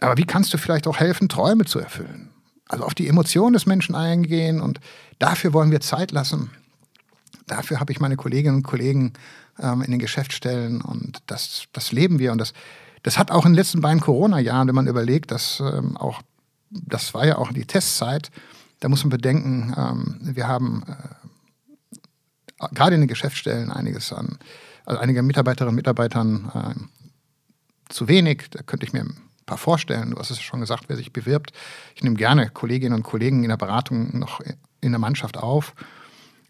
Aber 0.00 0.16
wie 0.16 0.24
kannst 0.24 0.52
du 0.52 0.58
vielleicht 0.58 0.88
auch 0.88 0.98
helfen, 0.98 1.28
Träume 1.28 1.64
zu 1.64 1.78
erfüllen? 1.78 2.30
Also 2.66 2.82
auf 2.82 2.94
die 2.94 3.06
Emotionen 3.06 3.52
des 3.52 3.66
Menschen 3.66 3.94
eingehen 3.94 4.60
und 4.60 4.80
dafür 5.20 5.52
wollen 5.52 5.70
wir 5.70 5.80
Zeit 5.80 6.10
lassen 6.10 6.50
dafür 7.50 7.80
habe 7.80 7.92
ich 7.92 8.00
meine 8.00 8.16
Kolleginnen 8.16 8.56
und 8.56 8.62
Kollegen 8.62 9.12
ähm, 9.58 9.82
in 9.82 9.90
den 9.90 10.00
Geschäftsstellen 10.00 10.80
und 10.80 11.22
das, 11.26 11.64
das 11.72 11.92
leben 11.92 12.18
wir. 12.18 12.32
Und 12.32 12.38
das, 12.38 12.52
das 13.02 13.18
hat 13.18 13.30
auch 13.30 13.44
in 13.44 13.52
den 13.52 13.56
letzten 13.56 13.80
beiden 13.80 14.00
Corona-Jahren, 14.00 14.68
wenn 14.68 14.74
man 14.74 14.86
überlegt, 14.86 15.30
dass 15.30 15.60
ähm, 15.60 15.96
auch, 15.96 16.22
das 16.70 17.14
war 17.14 17.26
ja 17.26 17.38
auch 17.38 17.52
die 17.52 17.66
Testzeit, 17.66 18.30
da 18.80 18.88
muss 18.88 19.02
man 19.02 19.10
bedenken, 19.10 19.74
ähm, 19.76 20.18
wir 20.20 20.46
haben 20.46 20.84
äh, 20.86 22.68
gerade 22.72 22.94
in 22.94 23.02
den 23.02 23.08
Geschäftsstellen 23.08 23.70
einiges 23.70 24.12
an, 24.12 24.38
also 24.84 25.00
einige 25.00 25.22
Mitarbeiterinnen 25.22 25.70
und 25.70 25.76
Mitarbeitern 25.76 26.50
äh, 26.54 27.92
zu 27.92 28.08
wenig, 28.08 28.50
da 28.50 28.62
könnte 28.62 28.86
ich 28.86 28.92
mir 28.92 29.06
paar 29.48 29.58
vorstellen. 29.58 30.10
Du 30.10 30.18
hast 30.18 30.30
es 30.30 30.40
schon 30.40 30.60
gesagt, 30.60 30.84
wer 30.86 30.96
sich 30.96 31.12
bewirbt. 31.12 31.52
Ich 31.96 32.04
nehme 32.04 32.14
gerne 32.14 32.50
Kolleginnen 32.50 32.94
und 32.94 33.02
Kollegen 33.02 33.42
in 33.42 33.48
der 33.48 33.56
Beratung 33.56 34.16
noch 34.16 34.40
in 34.80 34.92
der 34.92 35.00
Mannschaft 35.00 35.36
auf. 35.36 35.74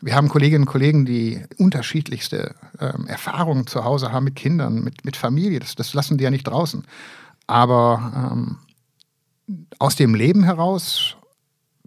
Wir 0.01 0.15
haben 0.15 0.29
Kolleginnen 0.29 0.63
und 0.63 0.71
Kollegen, 0.71 1.05
die 1.05 1.43
unterschiedlichste 1.57 2.55
ähm, 2.81 3.07
Erfahrungen 3.09 3.67
zu 3.67 3.85
Hause 3.85 4.13
haben 4.13 4.25
mit 4.25 4.37
Kindern, 4.37 4.85
mit, 4.85 5.05
mit 5.05 5.17
Familie. 5.17 5.59
Das, 5.59 5.75
das 5.75 5.93
lassen 5.93 6.19
die 6.19 6.25
ja 6.25 6.31
nicht 6.31 6.47
draußen. 6.47 6.85
Aber 7.49 8.31
ähm, 8.33 8.59
aus 9.79 9.97
dem 9.97 10.15
Leben 10.15 10.45
heraus 10.45 11.17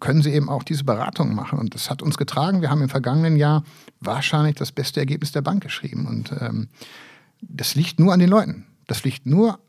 können 0.01 0.21
sie 0.21 0.31
eben 0.31 0.49
auch 0.49 0.63
diese 0.63 0.83
Beratung 0.83 1.35
machen. 1.35 1.59
Und 1.59 1.73
das 1.73 1.89
hat 1.89 2.01
uns 2.01 2.17
getragen. 2.17 2.61
Wir 2.61 2.69
haben 2.69 2.81
im 2.81 2.89
vergangenen 2.89 3.37
Jahr 3.37 3.63
wahrscheinlich 4.01 4.55
das 4.55 4.71
beste 4.71 4.99
Ergebnis 4.99 5.31
der 5.31 5.41
Bank 5.41 5.63
geschrieben. 5.63 6.05
Und 6.07 6.33
ähm, 6.41 6.67
das 7.41 7.75
liegt 7.75 7.99
nur 7.99 8.11
an 8.11 8.19
den 8.19 8.29
Leuten. 8.29 8.65
Das 8.87 9.03
liegt 9.03 9.25
nur 9.25 9.59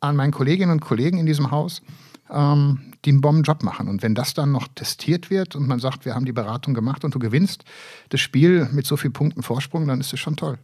an 0.00 0.14
meinen 0.14 0.30
Kolleginnen 0.30 0.70
und 0.70 0.80
Kollegen 0.80 1.18
in 1.18 1.26
diesem 1.26 1.50
Haus, 1.50 1.82
ähm, 2.30 2.92
die 3.04 3.10
einen 3.10 3.20
Bombenjob 3.20 3.62
machen. 3.62 3.88
Und 3.88 4.02
wenn 4.02 4.14
das 4.14 4.34
dann 4.34 4.52
noch 4.52 4.68
testiert 4.68 5.30
wird 5.30 5.56
und 5.56 5.66
man 5.66 5.80
sagt, 5.80 6.04
wir 6.04 6.14
haben 6.14 6.24
die 6.24 6.32
Beratung 6.32 6.74
gemacht 6.74 7.04
und 7.04 7.14
du 7.14 7.18
gewinnst 7.18 7.64
das 8.10 8.20
Spiel 8.20 8.68
mit 8.72 8.86
so 8.86 8.96
vielen 8.96 9.12
Punkten 9.12 9.42
Vorsprung, 9.42 9.86
dann 9.86 10.00
ist 10.00 10.12
das 10.12 10.20
schon 10.20 10.36
toll. 10.36 10.58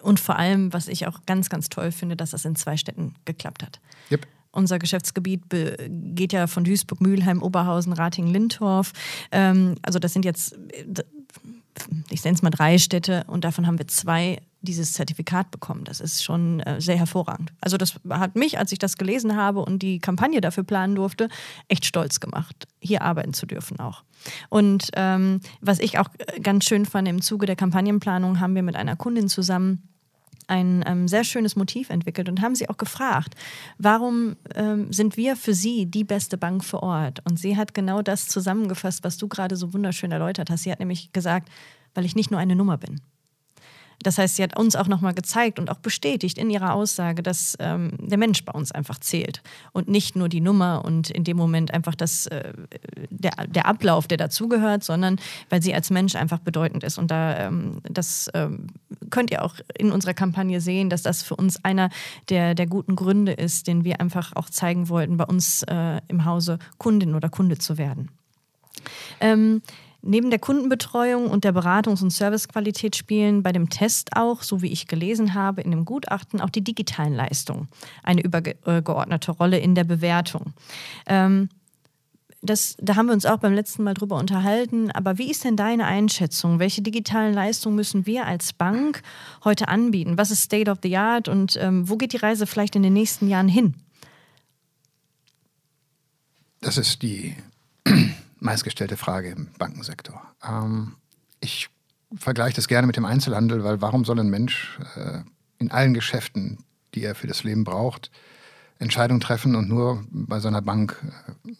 Und 0.00 0.20
vor 0.20 0.36
allem, 0.36 0.72
was 0.72 0.88
ich 0.88 1.06
auch 1.06 1.20
ganz, 1.26 1.48
ganz 1.48 1.68
toll 1.68 1.90
finde, 1.90 2.16
dass 2.16 2.30
das 2.30 2.44
in 2.44 2.54
zwei 2.54 2.76
Städten 2.76 3.14
geklappt 3.24 3.62
hat. 3.62 3.80
Yep. 4.10 4.26
Unser 4.52 4.78
Geschäftsgebiet 4.78 5.42
geht 5.88 6.32
ja 6.32 6.46
von 6.46 6.64
Duisburg, 6.64 7.00
Mülheim, 7.00 7.42
Oberhausen, 7.42 7.94
Rating, 7.94 8.26
Lindorf. 8.26 8.92
Ähm, 9.32 9.76
also 9.82 9.98
das 9.98 10.12
sind 10.12 10.24
jetzt, 10.24 10.56
ich 12.10 12.22
nenne 12.22 12.34
es 12.34 12.42
mal 12.42 12.50
drei 12.50 12.78
Städte 12.78 13.24
und 13.28 13.44
davon 13.44 13.66
haben 13.66 13.78
wir 13.78 13.88
zwei 13.88 14.38
dieses 14.62 14.92
Zertifikat 14.92 15.50
bekommen. 15.50 15.84
Das 15.84 16.00
ist 16.00 16.22
schon 16.22 16.60
äh, 16.60 16.80
sehr 16.80 16.96
hervorragend. 16.96 17.52
Also 17.60 17.76
das 17.76 17.94
hat 18.08 18.36
mich, 18.36 18.58
als 18.58 18.72
ich 18.72 18.78
das 18.78 18.96
gelesen 18.96 19.36
habe 19.36 19.60
und 19.60 19.82
die 19.82 19.98
Kampagne 19.98 20.40
dafür 20.40 20.64
planen 20.64 20.94
durfte, 20.94 21.28
echt 21.68 21.84
stolz 21.84 22.20
gemacht, 22.20 22.66
hier 22.80 23.02
arbeiten 23.02 23.34
zu 23.34 23.46
dürfen 23.46 23.78
auch. 23.80 24.04
Und 24.48 24.90
ähm, 24.94 25.40
was 25.60 25.78
ich 25.80 25.98
auch 25.98 26.08
äh, 26.18 26.40
ganz 26.40 26.64
schön 26.64 26.86
fand, 26.86 27.08
im 27.08 27.22
Zuge 27.22 27.46
der 27.46 27.56
Kampagnenplanung 27.56 28.40
haben 28.40 28.54
wir 28.54 28.62
mit 28.62 28.76
einer 28.76 28.96
Kundin 28.96 29.28
zusammen 29.28 29.88
ein 30.48 30.84
ähm, 30.86 31.08
sehr 31.08 31.24
schönes 31.24 31.56
Motiv 31.56 31.90
entwickelt 31.90 32.28
und 32.28 32.40
haben 32.40 32.54
sie 32.54 32.68
auch 32.68 32.76
gefragt, 32.76 33.34
warum 33.78 34.36
ähm, 34.54 34.92
sind 34.92 35.16
wir 35.16 35.36
für 35.36 35.54
sie 35.54 35.86
die 35.86 36.04
beste 36.04 36.36
Bank 36.36 36.64
vor 36.64 36.82
Ort? 36.82 37.20
Und 37.24 37.38
sie 37.38 37.56
hat 37.56 37.74
genau 37.74 38.02
das 38.02 38.28
zusammengefasst, 38.28 39.04
was 39.04 39.16
du 39.16 39.28
gerade 39.28 39.56
so 39.56 39.72
wunderschön 39.72 40.12
erläutert 40.12 40.50
hast. 40.50 40.64
Sie 40.64 40.72
hat 40.72 40.80
nämlich 40.80 41.12
gesagt, 41.12 41.48
weil 41.94 42.04
ich 42.04 42.16
nicht 42.16 42.30
nur 42.30 42.40
eine 42.40 42.56
Nummer 42.56 42.76
bin. 42.76 43.00
Das 44.02 44.18
heißt, 44.18 44.36
sie 44.36 44.42
hat 44.42 44.58
uns 44.58 44.76
auch 44.76 44.88
nochmal 44.88 45.14
gezeigt 45.14 45.58
und 45.58 45.70
auch 45.70 45.78
bestätigt 45.78 46.38
in 46.38 46.50
ihrer 46.50 46.74
Aussage, 46.74 47.22
dass 47.22 47.56
ähm, 47.60 47.92
der 47.98 48.18
Mensch 48.18 48.44
bei 48.44 48.52
uns 48.52 48.72
einfach 48.72 48.98
zählt 48.98 49.42
und 49.72 49.88
nicht 49.88 50.16
nur 50.16 50.28
die 50.28 50.40
Nummer 50.40 50.84
und 50.84 51.10
in 51.10 51.24
dem 51.24 51.36
Moment 51.36 51.72
einfach 51.72 51.94
das, 51.94 52.26
äh, 52.26 52.52
der, 53.10 53.32
der 53.46 53.66
Ablauf, 53.66 54.06
der 54.06 54.18
dazugehört, 54.18 54.84
sondern 54.84 55.18
weil 55.48 55.62
sie 55.62 55.74
als 55.74 55.90
Mensch 55.90 56.14
einfach 56.14 56.38
bedeutend 56.38 56.84
ist. 56.84 56.98
Und 56.98 57.10
da, 57.10 57.38
ähm, 57.38 57.80
das 57.84 58.30
ähm, 58.34 58.68
könnt 59.10 59.30
ihr 59.30 59.44
auch 59.44 59.56
in 59.76 59.92
unserer 59.92 60.14
Kampagne 60.14 60.60
sehen, 60.60 60.90
dass 60.90 61.02
das 61.02 61.22
für 61.22 61.36
uns 61.36 61.64
einer 61.64 61.90
der, 62.28 62.54
der 62.54 62.66
guten 62.66 62.96
Gründe 62.96 63.32
ist, 63.32 63.66
den 63.66 63.84
wir 63.84 64.00
einfach 64.00 64.32
auch 64.34 64.50
zeigen 64.50 64.88
wollten, 64.88 65.16
bei 65.16 65.24
uns 65.24 65.62
äh, 65.64 66.00
im 66.08 66.24
Hause 66.24 66.58
Kundin 66.78 67.14
oder 67.14 67.28
Kunde 67.28 67.58
zu 67.58 67.78
werden. 67.78 68.10
Ähm, 69.20 69.62
Neben 70.04 70.30
der 70.30 70.40
Kundenbetreuung 70.40 71.30
und 71.30 71.44
der 71.44 71.54
Beratungs- 71.54 72.02
und 72.02 72.10
Servicequalität 72.10 72.96
spielen 72.96 73.44
bei 73.44 73.52
dem 73.52 73.70
Test 73.70 74.16
auch, 74.16 74.42
so 74.42 74.60
wie 74.60 74.72
ich 74.72 74.88
gelesen 74.88 75.34
habe, 75.34 75.60
in 75.62 75.70
dem 75.70 75.84
Gutachten 75.84 76.40
auch 76.40 76.50
die 76.50 76.64
digitalen 76.64 77.14
Leistungen 77.14 77.68
eine 78.02 78.22
übergeordnete 78.22 79.30
Rolle 79.30 79.58
in 79.58 79.76
der 79.76 79.84
Bewertung. 79.84 80.54
Ähm, 81.06 81.48
das, 82.44 82.76
da 82.80 82.96
haben 82.96 83.06
wir 83.06 83.12
uns 83.12 83.24
auch 83.24 83.38
beim 83.38 83.54
letzten 83.54 83.84
Mal 83.84 83.94
drüber 83.94 84.18
unterhalten. 84.18 84.90
Aber 84.90 85.18
wie 85.18 85.30
ist 85.30 85.44
denn 85.44 85.56
deine 85.56 85.86
Einschätzung? 85.86 86.58
Welche 86.58 86.82
digitalen 86.82 87.32
Leistungen 87.32 87.76
müssen 87.76 88.04
wir 88.04 88.26
als 88.26 88.52
Bank 88.52 89.02
heute 89.44 89.68
anbieten? 89.68 90.18
Was 90.18 90.32
ist 90.32 90.42
State 90.42 90.68
of 90.68 90.78
the 90.82 90.96
Art 90.96 91.28
und 91.28 91.56
ähm, 91.60 91.88
wo 91.88 91.96
geht 91.96 92.12
die 92.12 92.16
Reise 92.16 92.48
vielleicht 92.48 92.74
in 92.74 92.82
den 92.82 92.92
nächsten 92.92 93.28
Jahren 93.28 93.46
hin? 93.46 93.74
Das 96.60 96.78
ist 96.78 97.02
die 97.02 97.36
meistgestellte 98.42 98.96
Frage 98.96 99.30
im 99.30 99.48
Bankensektor. 99.58 100.22
Ähm, 100.46 100.96
ich 101.40 101.68
vergleiche 102.14 102.56
das 102.56 102.68
gerne 102.68 102.86
mit 102.86 102.96
dem 102.96 103.04
Einzelhandel, 103.04 103.64
weil 103.64 103.80
warum 103.80 104.04
soll 104.04 104.20
ein 104.20 104.28
Mensch 104.28 104.78
äh, 104.96 105.20
in 105.58 105.70
allen 105.70 105.94
Geschäften, 105.94 106.58
die 106.94 107.04
er 107.04 107.14
für 107.14 107.26
das 107.26 107.44
Leben 107.44 107.64
braucht, 107.64 108.10
Entscheidungen 108.78 109.20
treffen 109.20 109.54
und 109.54 109.68
nur 109.68 110.04
bei 110.10 110.40
seiner 110.40 110.60
Bank 110.60 110.96
äh, 111.46 111.52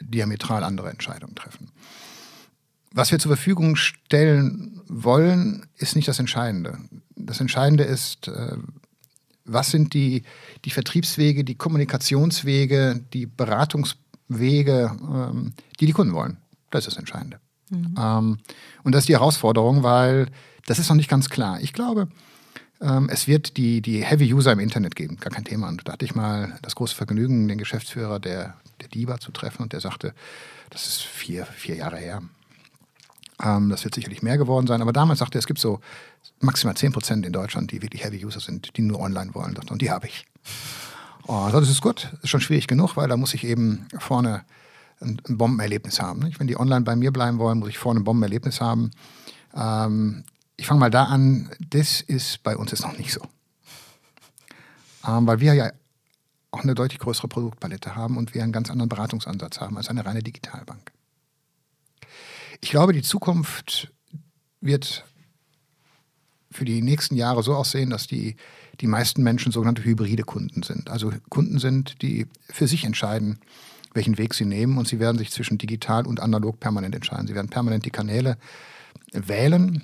diametral 0.00 0.62
andere 0.62 0.90
Entscheidungen 0.90 1.34
treffen? 1.34 1.72
Was 2.92 3.12
wir 3.12 3.18
zur 3.18 3.30
Verfügung 3.30 3.76
stellen 3.76 4.82
wollen, 4.88 5.66
ist 5.76 5.96
nicht 5.96 6.08
das 6.08 6.18
Entscheidende. 6.18 6.78
Das 7.16 7.40
Entscheidende 7.40 7.84
ist, 7.84 8.28
äh, 8.28 8.56
was 9.44 9.70
sind 9.70 9.94
die, 9.94 10.22
die 10.64 10.70
Vertriebswege, 10.70 11.44
die 11.44 11.56
Kommunikationswege, 11.56 13.00
die 13.12 13.26
Beratungswege, 13.26 14.09
Wege, 14.30 14.96
ähm, 15.02 15.52
die 15.78 15.86
die 15.86 15.92
Kunden 15.92 16.14
wollen. 16.14 16.38
Das 16.70 16.86
ist 16.86 16.94
das 16.94 16.98
Entscheidende. 16.98 17.40
Mhm. 17.70 17.94
Ähm, 17.98 18.38
und 18.84 18.94
das 18.94 19.00
ist 19.00 19.08
die 19.08 19.14
Herausforderung, 19.14 19.82
weil 19.82 20.28
das 20.66 20.78
ist 20.78 20.88
noch 20.88 20.96
nicht 20.96 21.10
ganz 21.10 21.28
klar. 21.28 21.60
Ich 21.60 21.72
glaube, 21.72 22.08
ähm, 22.80 23.08
es 23.10 23.26
wird 23.26 23.56
die, 23.56 23.82
die 23.82 24.04
Heavy 24.04 24.32
User 24.32 24.52
im 24.52 24.60
Internet 24.60 24.96
geben, 24.96 25.16
gar 25.16 25.32
kein 25.32 25.44
Thema. 25.44 25.68
Und 25.68 25.86
da 25.86 25.92
hatte 25.92 26.04
ich 26.04 26.14
mal 26.14 26.58
das 26.62 26.74
große 26.74 26.94
Vergnügen, 26.94 27.48
den 27.48 27.58
Geschäftsführer 27.58 28.20
der, 28.20 28.54
der 28.80 28.88
DIBA 28.88 29.18
zu 29.18 29.32
treffen 29.32 29.62
und 29.62 29.72
der 29.72 29.80
sagte, 29.80 30.14
das 30.70 30.86
ist 30.86 31.02
vier, 31.02 31.44
vier 31.46 31.76
Jahre 31.76 31.98
her. 31.98 32.22
Ähm, 33.42 33.68
das 33.68 33.84
wird 33.84 33.94
sicherlich 33.94 34.22
mehr 34.22 34.38
geworden 34.38 34.66
sein, 34.66 34.80
aber 34.80 34.92
damals 34.92 35.18
sagte 35.18 35.38
er, 35.38 35.40
es 35.40 35.46
gibt 35.46 35.60
so 35.60 35.80
maximal 36.40 36.76
10 36.76 36.92
Prozent 36.92 37.26
in 37.26 37.32
Deutschland, 37.32 37.70
die 37.72 37.82
wirklich 37.82 38.04
Heavy 38.04 38.24
User 38.24 38.40
sind, 38.40 38.76
die 38.76 38.82
nur 38.82 39.00
online 39.00 39.34
wollen. 39.34 39.56
Und 39.70 39.82
die 39.82 39.90
habe 39.90 40.06
ich. 40.06 40.26
Oh, 41.32 41.48
das 41.52 41.68
ist 41.68 41.80
gut, 41.80 42.08
das 42.10 42.24
ist 42.24 42.30
schon 42.30 42.40
schwierig 42.40 42.66
genug, 42.66 42.96
weil 42.96 43.06
da 43.06 43.16
muss 43.16 43.34
ich 43.34 43.44
eben 43.44 43.86
vorne 44.00 44.44
ein, 44.98 45.22
ein 45.28 45.38
Bombenerlebnis 45.38 46.02
haben. 46.02 46.22
Nicht? 46.22 46.40
Wenn 46.40 46.48
die 46.48 46.58
online 46.58 46.80
bei 46.80 46.96
mir 46.96 47.12
bleiben 47.12 47.38
wollen, 47.38 47.60
muss 47.60 47.68
ich 47.68 47.78
vorne 47.78 48.00
ein 48.00 48.04
Bombenerlebnis 48.04 48.60
haben. 48.60 48.90
Ähm, 49.54 50.24
ich 50.56 50.66
fange 50.66 50.80
mal 50.80 50.90
da 50.90 51.04
an, 51.04 51.48
das 51.60 52.00
ist 52.00 52.42
bei 52.42 52.56
uns 52.56 52.72
jetzt 52.72 52.82
noch 52.82 52.98
nicht 52.98 53.12
so. 53.12 53.20
Ähm, 55.06 55.28
weil 55.28 55.38
wir 55.38 55.54
ja 55.54 55.70
auch 56.50 56.64
eine 56.64 56.74
deutlich 56.74 56.98
größere 56.98 57.28
Produktpalette 57.28 57.94
haben 57.94 58.16
und 58.16 58.34
wir 58.34 58.42
einen 58.42 58.50
ganz 58.50 58.68
anderen 58.68 58.88
Beratungsansatz 58.88 59.60
haben 59.60 59.76
als 59.76 59.88
eine 59.88 60.04
reine 60.04 60.24
Digitalbank. 60.24 60.90
Ich 62.60 62.70
glaube, 62.70 62.92
die 62.92 63.02
Zukunft 63.02 63.92
wird 64.60 65.04
für 66.50 66.64
die 66.64 66.82
nächsten 66.82 67.14
Jahre 67.14 67.44
so 67.44 67.54
aussehen, 67.54 67.90
dass 67.90 68.08
die 68.08 68.34
die 68.80 68.86
meisten 68.86 69.22
Menschen 69.22 69.52
sogenannte 69.52 69.84
hybride 69.84 70.22
Kunden 70.22 70.62
sind. 70.62 70.90
Also 70.90 71.12
Kunden 71.28 71.58
sind, 71.58 72.02
die 72.02 72.26
für 72.48 72.66
sich 72.66 72.84
entscheiden, 72.84 73.38
welchen 73.92 74.18
Weg 74.18 74.34
sie 74.34 74.44
nehmen 74.44 74.78
und 74.78 74.88
sie 74.88 75.00
werden 75.00 75.18
sich 75.18 75.30
zwischen 75.30 75.58
digital 75.58 76.06
und 76.06 76.20
analog 76.20 76.60
permanent 76.60 76.94
entscheiden. 76.94 77.26
Sie 77.26 77.34
werden 77.34 77.48
permanent 77.48 77.84
die 77.84 77.90
Kanäle 77.90 78.38
wählen. 79.12 79.82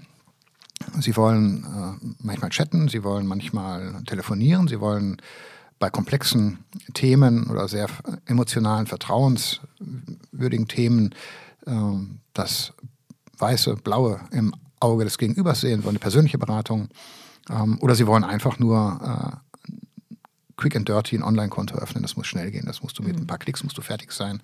Sie 1.01 1.17
wollen 1.17 1.65
äh, 1.65 2.15
manchmal 2.21 2.51
chatten, 2.51 2.89
sie 2.89 3.03
wollen 3.03 3.27
manchmal 3.27 4.03
telefonieren, 4.05 4.69
sie 4.69 4.81
wollen 4.81 5.17
bei 5.79 5.91
komplexen 5.91 6.59
Themen 6.95 7.49
oder 7.49 7.69
sehr 7.69 7.89
emotionalen, 8.27 8.87
vertrauenswürdigen 8.87 10.69
Themen 10.69 11.15
äh, 11.67 11.73
das 12.35 12.73
weiße, 13.39 13.77
blaue 13.77 14.21
im 14.31 14.55
Auge 14.81 15.05
des 15.05 15.19
Gegenübers 15.19 15.63
sehen, 15.63 15.83
wollen 15.85 15.97
eine 15.97 15.99
persönliche 15.99 16.39
Beratung. 16.39 16.89
Ähm, 17.51 17.79
oder 17.81 17.95
sie 17.95 18.07
wollen 18.07 18.25
einfach 18.25 18.59
nur 18.59 19.41
äh, 19.43 19.73
quick 20.57 20.77
and 20.77 20.89
dirty 20.89 21.17
ein 21.17 21.23
Online-Konto 21.23 21.77
öffnen. 21.77 22.03
Das 22.03 22.17
muss 22.17 22.27
schnell 22.27 22.51
gehen. 22.51 22.67
Das 22.67 22.83
musst 22.83 22.99
du 22.99 23.03
mit 23.03 23.17
mhm. 23.17 23.23
ein 23.23 23.27
paar 23.27 23.39
Klicks 23.39 23.63
musst 23.63 23.79
du 23.79 23.83
fertig 23.83 24.13
sein. 24.13 24.43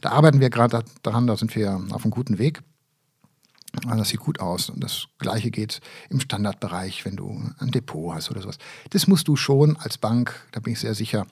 Da 0.00 0.10
arbeiten 0.10 0.40
wir 0.40 0.50
gerade 0.50 0.84
daran, 1.02 1.26
da 1.26 1.36
sind 1.36 1.54
wir 1.54 1.80
auf 1.90 2.04
einem 2.04 2.10
guten 2.10 2.38
Weg. 2.38 2.62
Also 3.86 3.98
das 3.98 4.08
sieht 4.10 4.20
gut 4.20 4.40
aus. 4.40 4.70
Und 4.70 4.82
das 4.84 5.06
Gleiche 5.18 5.50
geht 5.50 5.80
im 6.10 6.20
Standardbereich, 6.20 7.04
wenn 7.04 7.16
du 7.16 7.42
ein 7.58 7.70
Depot 7.70 8.14
hast 8.14 8.30
oder 8.30 8.42
sowas. 8.42 8.58
Das 8.90 9.06
musst 9.06 9.26
du 9.28 9.36
schon 9.36 9.76
als 9.76 9.98
Bank, 9.98 10.46
da 10.52 10.60
bin 10.60 10.74
ich 10.74 10.80
sehr 10.80 10.94
sicher, 10.94 11.26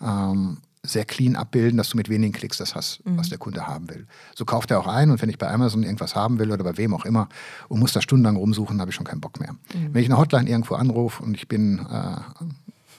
ähm, 0.00 0.58
sehr 0.84 1.04
clean 1.04 1.34
abbilden, 1.34 1.78
dass 1.78 1.88
du 1.88 1.96
mit 1.96 2.08
wenigen 2.08 2.32
Klicks 2.32 2.58
das 2.58 2.74
hast, 2.74 3.04
mhm. 3.04 3.16
was 3.16 3.30
der 3.30 3.38
Kunde 3.38 3.66
haben 3.66 3.88
will. 3.88 4.06
So 4.34 4.44
kauft 4.44 4.70
er 4.70 4.78
auch 4.78 4.86
ein 4.86 5.10
und 5.10 5.20
wenn 5.22 5.30
ich 5.30 5.38
bei 5.38 5.50
Amazon 5.50 5.82
irgendwas 5.82 6.14
haben 6.14 6.38
will 6.38 6.52
oder 6.52 6.62
bei 6.62 6.76
wem 6.76 6.94
auch 6.94 7.04
immer 7.04 7.28
und 7.68 7.80
muss 7.80 7.92
da 7.92 8.02
stundenlang 8.02 8.36
rumsuchen, 8.36 8.80
habe 8.80 8.90
ich 8.90 8.94
schon 8.94 9.06
keinen 9.06 9.20
Bock 9.20 9.40
mehr. 9.40 9.52
Mhm. 9.52 9.94
Wenn 9.94 10.02
ich 10.02 10.08
eine 10.08 10.18
Hotline 10.18 10.48
irgendwo 10.48 10.74
anrufe 10.74 11.22
und 11.22 11.34
ich 11.34 11.48
bin, 11.48 11.78
äh, 11.90 12.16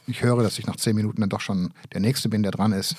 ich 0.07 0.23
höre, 0.23 0.41
dass 0.41 0.57
ich 0.57 0.65
nach 0.65 0.75
zehn 0.75 0.95
Minuten 0.95 1.21
dann 1.21 1.29
doch 1.29 1.41
schon 1.41 1.71
der 1.93 2.01
Nächste 2.01 2.27
bin, 2.27 2.43
der 2.43 2.51
dran 2.51 2.71
ist, 2.71 2.93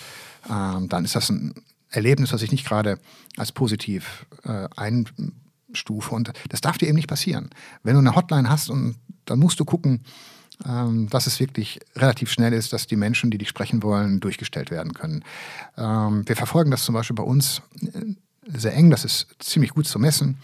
äh, 0.44 0.86
dann 0.86 1.04
ist 1.04 1.16
das 1.16 1.30
ein 1.30 1.54
Erlebnis, 1.90 2.32
was 2.32 2.42
ich 2.42 2.52
nicht 2.52 2.66
gerade 2.66 2.98
als 3.36 3.52
positiv 3.52 4.26
äh, 4.44 4.68
einstufe. 4.76 6.14
Und 6.14 6.32
das 6.48 6.60
darf 6.60 6.78
dir 6.78 6.86
eben 6.86 6.96
nicht 6.96 7.08
passieren. 7.08 7.50
Wenn 7.82 7.94
du 7.94 8.00
eine 8.00 8.14
Hotline 8.14 8.48
hast 8.48 8.70
und 8.70 8.96
dann 9.24 9.38
musst 9.38 9.58
du 9.58 9.64
gucken, 9.64 10.02
ähm, 10.64 11.08
dass 11.10 11.26
es 11.26 11.40
wirklich 11.40 11.80
relativ 11.96 12.30
schnell 12.30 12.52
ist, 12.52 12.72
dass 12.72 12.86
die 12.86 12.96
Menschen, 12.96 13.30
die 13.30 13.38
dich 13.38 13.48
sprechen 13.48 13.82
wollen, 13.82 14.20
durchgestellt 14.20 14.70
werden 14.70 14.94
können. 14.94 15.24
Ähm, 15.76 16.22
wir 16.26 16.36
verfolgen 16.36 16.70
das 16.70 16.84
zum 16.84 16.94
Beispiel 16.94 17.16
bei 17.16 17.22
uns 17.22 17.62
äh, 17.82 18.14
sehr 18.56 18.74
eng, 18.74 18.90
das 18.90 19.04
ist 19.04 19.28
ziemlich 19.40 19.72
gut 19.72 19.86
zu 19.86 19.98
messen. 19.98 20.38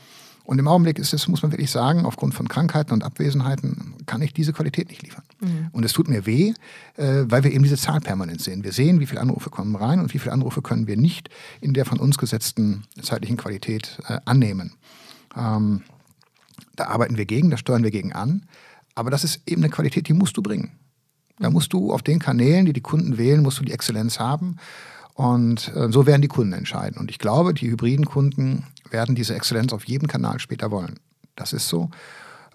Und 0.44 0.58
im 0.58 0.66
Augenblick 0.66 0.98
ist 0.98 1.14
es, 1.14 1.28
muss 1.28 1.42
man 1.42 1.52
wirklich 1.52 1.70
sagen, 1.70 2.04
aufgrund 2.04 2.34
von 2.34 2.48
Krankheiten 2.48 2.92
und 2.92 3.04
Abwesenheiten 3.04 3.94
kann 4.06 4.22
ich 4.22 4.32
diese 4.32 4.52
Qualität 4.52 4.88
nicht 4.88 5.02
liefern. 5.02 5.22
Mhm. 5.40 5.68
Und 5.70 5.84
es 5.84 5.92
tut 5.92 6.08
mir 6.08 6.26
weh, 6.26 6.52
äh, 6.96 7.24
weil 7.26 7.44
wir 7.44 7.52
eben 7.52 7.62
diese 7.62 7.76
Zahl 7.76 8.00
permanent 8.00 8.40
sehen. 8.40 8.64
Wir 8.64 8.72
sehen, 8.72 8.98
wie 8.98 9.06
viele 9.06 9.20
Anrufe 9.20 9.50
kommen 9.50 9.76
rein 9.76 10.00
und 10.00 10.12
wie 10.12 10.18
viele 10.18 10.32
Anrufe 10.32 10.60
können 10.60 10.86
wir 10.88 10.96
nicht 10.96 11.30
in 11.60 11.74
der 11.74 11.84
von 11.84 12.00
uns 12.00 12.18
gesetzten 12.18 12.84
zeitlichen 13.00 13.36
Qualität 13.36 13.98
äh, 14.08 14.18
annehmen. 14.24 14.74
Ähm, 15.36 15.82
da 16.74 16.88
arbeiten 16.88 17.16
wir 17.16 17.26
gegen, 17.26 17.50
da 17.50 17.56
steuern 17.56 17.84
wir 17.84 17.90
gegen 17.90 18.12
an. 18.12 18.42
Aber 18.94 19.10
das 19.10 19.24
ist 19.24 19.42
eben 19.46 19.62
eine 19.62 19.70
Qualität, 19.70 20.08
die 20.08 20.12
musst 20.12 20.36
du 20.36 20.42
bringen. 20.42 20.72
Da 21.38 21.50
musst 21.50 21.72
du 21.72 21.92
auf 21.92 22.02
den 22.02 22.18
Kanälen, 22.18 22.66
die 22.66 22.72
die 22.72 22.80
Kunden 22.80 23.18
wählen, 23.18 23.42
musst 23.42 23.58
du 23.58 23.64
die 23.64 23.72
Exzellenz 23.72 24.18
haben. 24.18 24.56
Und 25.14 25.72
äh, 25.74 25.90
so 25.90 26.06
werden 26.06 26.22
die 26.22 26.28
Kunden 26.28 26.52
entscheiden. 26.52 26.98
Und 26.98 27.10
ich 27.10 27.18
glaube, 27.18 27.54
die 27.54 27.70
hybriden 27.70 28.06
Kunden 28.06 28.64
werden 28.90 29.14
diese 29.14 29.34
Exzellenz 29.34 29.72
auf 29.72 29.84
jedem 29.84 30.08
Kanal 30.08 30.38
später 30.38 30.70
wollen. 30.70 30.98
Das 31.36 31.52
ist 31.52 31.68
so. 31.68 31.90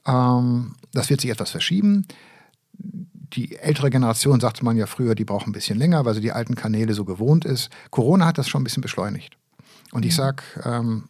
Ähm, 0.06 0.76
das 0.94 1.10
wird 1.10 1.22
sich 1.22 1.30
etwas 1.30 1.52
verschieben. 1.52 2.08
Die 2.74 3.58
ältere 3.58 3.90
Generation, 3.90 4.40
sagte 4.40 4.64
man 4.64 4.78
ja 4.78 4.86
früher, 4.86 5.16
die 5.16 5.26
braucht 5.26 5.48
ein 5.48 5.52
bisschen 5.52 5.78
länger, 5.78 6.06
weil 6.06 6.16
sie 6.16 6.22
die 6.22 6.32
alten 6.32 6.56
Kanäle 6.56 6.94
so 6.94 7.04
gewohnt 7.04 7.46
ist. 7.46 7.70
Corona 7.92 8.26
hat 8.26 8.38
das 8.38 8.48
schon 8.48 8.62
ein 8.62 8.64
bisschen 8.64 8.82
beschleunigt. 8.82 9.38
Und 9.92 10.06
ich 10.06 10.16
sage, 10.16 10.44
ähm, 10.64 11.10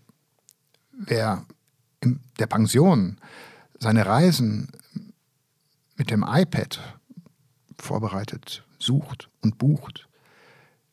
wer 0.98 1.46
in 2.02 2.20
der 2.40 2.48
Pension 2.48 3.18
seine 3.80 4.06
Reisen 4.06 4.70
mit 5.98 6.12
dem 6.12 6.24
iPad 6.28 6.80
vorbereitet 7.80 8.64
sucht 8.80 9.30
und 9.42 9.58
bucht, 9.58 10.08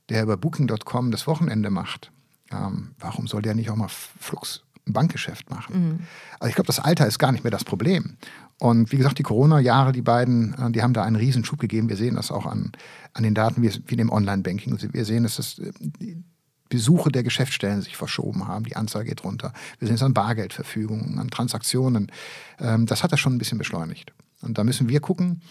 der 0.08 0.22
über 0.22 0.36
Booking.com 0.36 1.10
das 1.10 1.26
Wochenende 1.26 1.70
macht, 1.70 2.10
ähm, 2.50 2.94
warum 2.98 3.26
soll 3.26 3.42
der 3.42 3.54
nicht 3.54 3.70
auch 3.70 3.76
mal 3.76 3.88
Flux 3.88 4.62
ein 4.86 4.92
Bankgeschäft 4.92 5.50
machen? 5.50 5.88
Mhm. 5.88 5.98
Also 6.40 6.48
ich 6.48 6.54
glaube, 6.54 6.66
das 6.66 6.80
Alter 6.80 7.06
ist 7.06 7.18
gar 7.18 7.32
nicht 7.32 7.44
mehr 7.44 7.50
das 7.50 7.64
Problem. 7.64 8.16
Und 8.58 8.92
wie 8.92 8.98
gesagt, 8.98 9.18
die 9.18 9.22
Corona-Jahre, 9.22 9.92
die 9.92 10.02
beiden, 10.02 10.54
äh, 10.54 10.70
die 10.70 10.82
haben 10.82 10.94
da 10.94 11.02
einen 11.02 11.16
Riesenschub 11.16 11.58
gegeben. 11.58 11.88
Wir 11.88 11.96
sehen 11.96 12.16
das 12.16 12.30
auch 12.30 12.46
an, 12.46 12.72
an 13.12 13.22
den 13.22 13.34
Daten 13.34 13.62
wie, 13.62 13.72
wie 13.86 13.96
dem 13.96 14.10
Online-Banking. 14.10 14.78
Wir 14.92 15.04
sehen, 15.04 15.24
dass 15.24 15.36
das, 15.36 15.58
äh, 15.58 15.72
die 15.80 16.22
Besuche 16.68 17.10
der 17.10 17.22
Geschäftsstellen 17.22 17.82
sich 17.82 17.96
verschoben 17.96 18.48
haben. 18.48 18.64
Die 18.64 18.76
Anzahl 18.76 19.04
geht 19.04 19.24
runter. 19.24 19.52
Wir 19.78 19.86
sehen 19.86 19.96
es 19.96 20.02
an 20.02 20.14
Bargeldverfügungen, 20.14 21.18
an 21.18 21.28
Transaktionen. 21.28 22.10
Ähm, 22.58 22.86
das 22.86 23.02
hat 23.02 23.12
das 23.12 23.20
schon 23.20 23.34
ein 23.34 23.38
bisschen 23.38 23.58
beschleunigt. 23.58 24.12
Und 24.44 24.58
da 24.58 24.64
müssen 24.64 24.88
wir 24.88 25.00
gucken, 25.00 25.42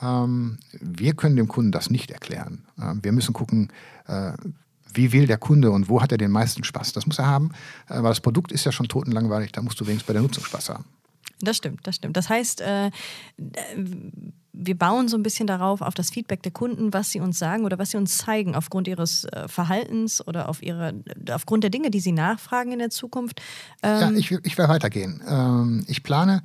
ähm, 0.00 0.58
wir 0.80 1.14
können 1.14 1.36
dem 1.36 1.48
Kunden 1.48 1.72
das 1.72 1.90
nicht 1.90 2.10
erklären. 2.10 2.64
Ähm, 2.80 3.00
wir 3.02 3.12
müssen 3.12 3.32
gucken, 3.32 3.68
äh, 4.06 4.32
wie 4.94 5.12
will 5.12 5.26
der 5.26 5.38
Kunde 5.38 5.70
und 5.70 5.88
wo 5.88 6.02
hat 6.02 6.12
er 6.12 6.18
den 6.18 6.30
meisten 6.30 6.64
Spaß. 6.64 6.92
Das 6.92 7.06
muss 7.06 7.18
er 7.18 7.26
haben, 7.26 7.52
äh, 7.88 7.94
weil 7.94 8.10
das 8.10 8.20
Produkt 8.20 8.52
ist 8.52 8.64
ja 8.64 8.72
schon 8.72 8.88
totenlangweilig, 8.88 9.52
da 9.52 9.62
musst 9.62 9.80
du 9.80 9.86
wenigstens 9.86 10.06
bei 10.06 10.12
der 10.12 10.22
Nutzung 10.22 10.44
Spaß 10.44 10.70
haben. 10.70 10.84
Das 11.40 11.56
stimmt, 11.56 11.86
das 11.86 11.96
stimmt. 11.96 12.16
Das 12.16 12.28
heißt, 12.28 12.60
äh, 12.60 12.90
wir 14.52 14.78
bauen 14.78 15.08
so 15.08 15.16
ein 15.16 15.24
bisschen 15.24 15.48
darauf, 15.48 15.80
auf 15.80 15.94
das 15.94 16.10
Feedback 16.10 16.42
der 16.42 16.52
Kunden, 16.52 16.92
was 16.92 17.10
sie 17.10 17.18
uns 17.18 17.38
sagen 17.38 17.64
oder 17.64 17.78
was 17.78 17.90
sie 17.90 17.96
uns 17.96 18.18
zeigen 18.18 18.54
aufgrund 18.54 18.86
ihres 18.86 19.24
äh, 19.24 19.48
Verhaltens 19.48 20.26
oder 20.26 20.48
auf 20.48 20.62
ihre, 20.62 20.94
aufgrund 21.30 21.64
der 21.64 21.70
Dinge, 21.70 21.90
die 21.90 21.98
sie 21.98 22.12
nachfragen 22.12 22.70
in 22.70 22.78
der 22.78 22.90
Zukunft. 22.90 23.42
Ähm 23.82 24.00
ja, 24.00 24.10
ich, 24.12 24.30
ich 24.30 24.56
will 24.56 24.68
weitergehen. 24.68 25.20
Ähm, 25.26 25.84
ich 25.88 26.04
plane, 26.04 26.44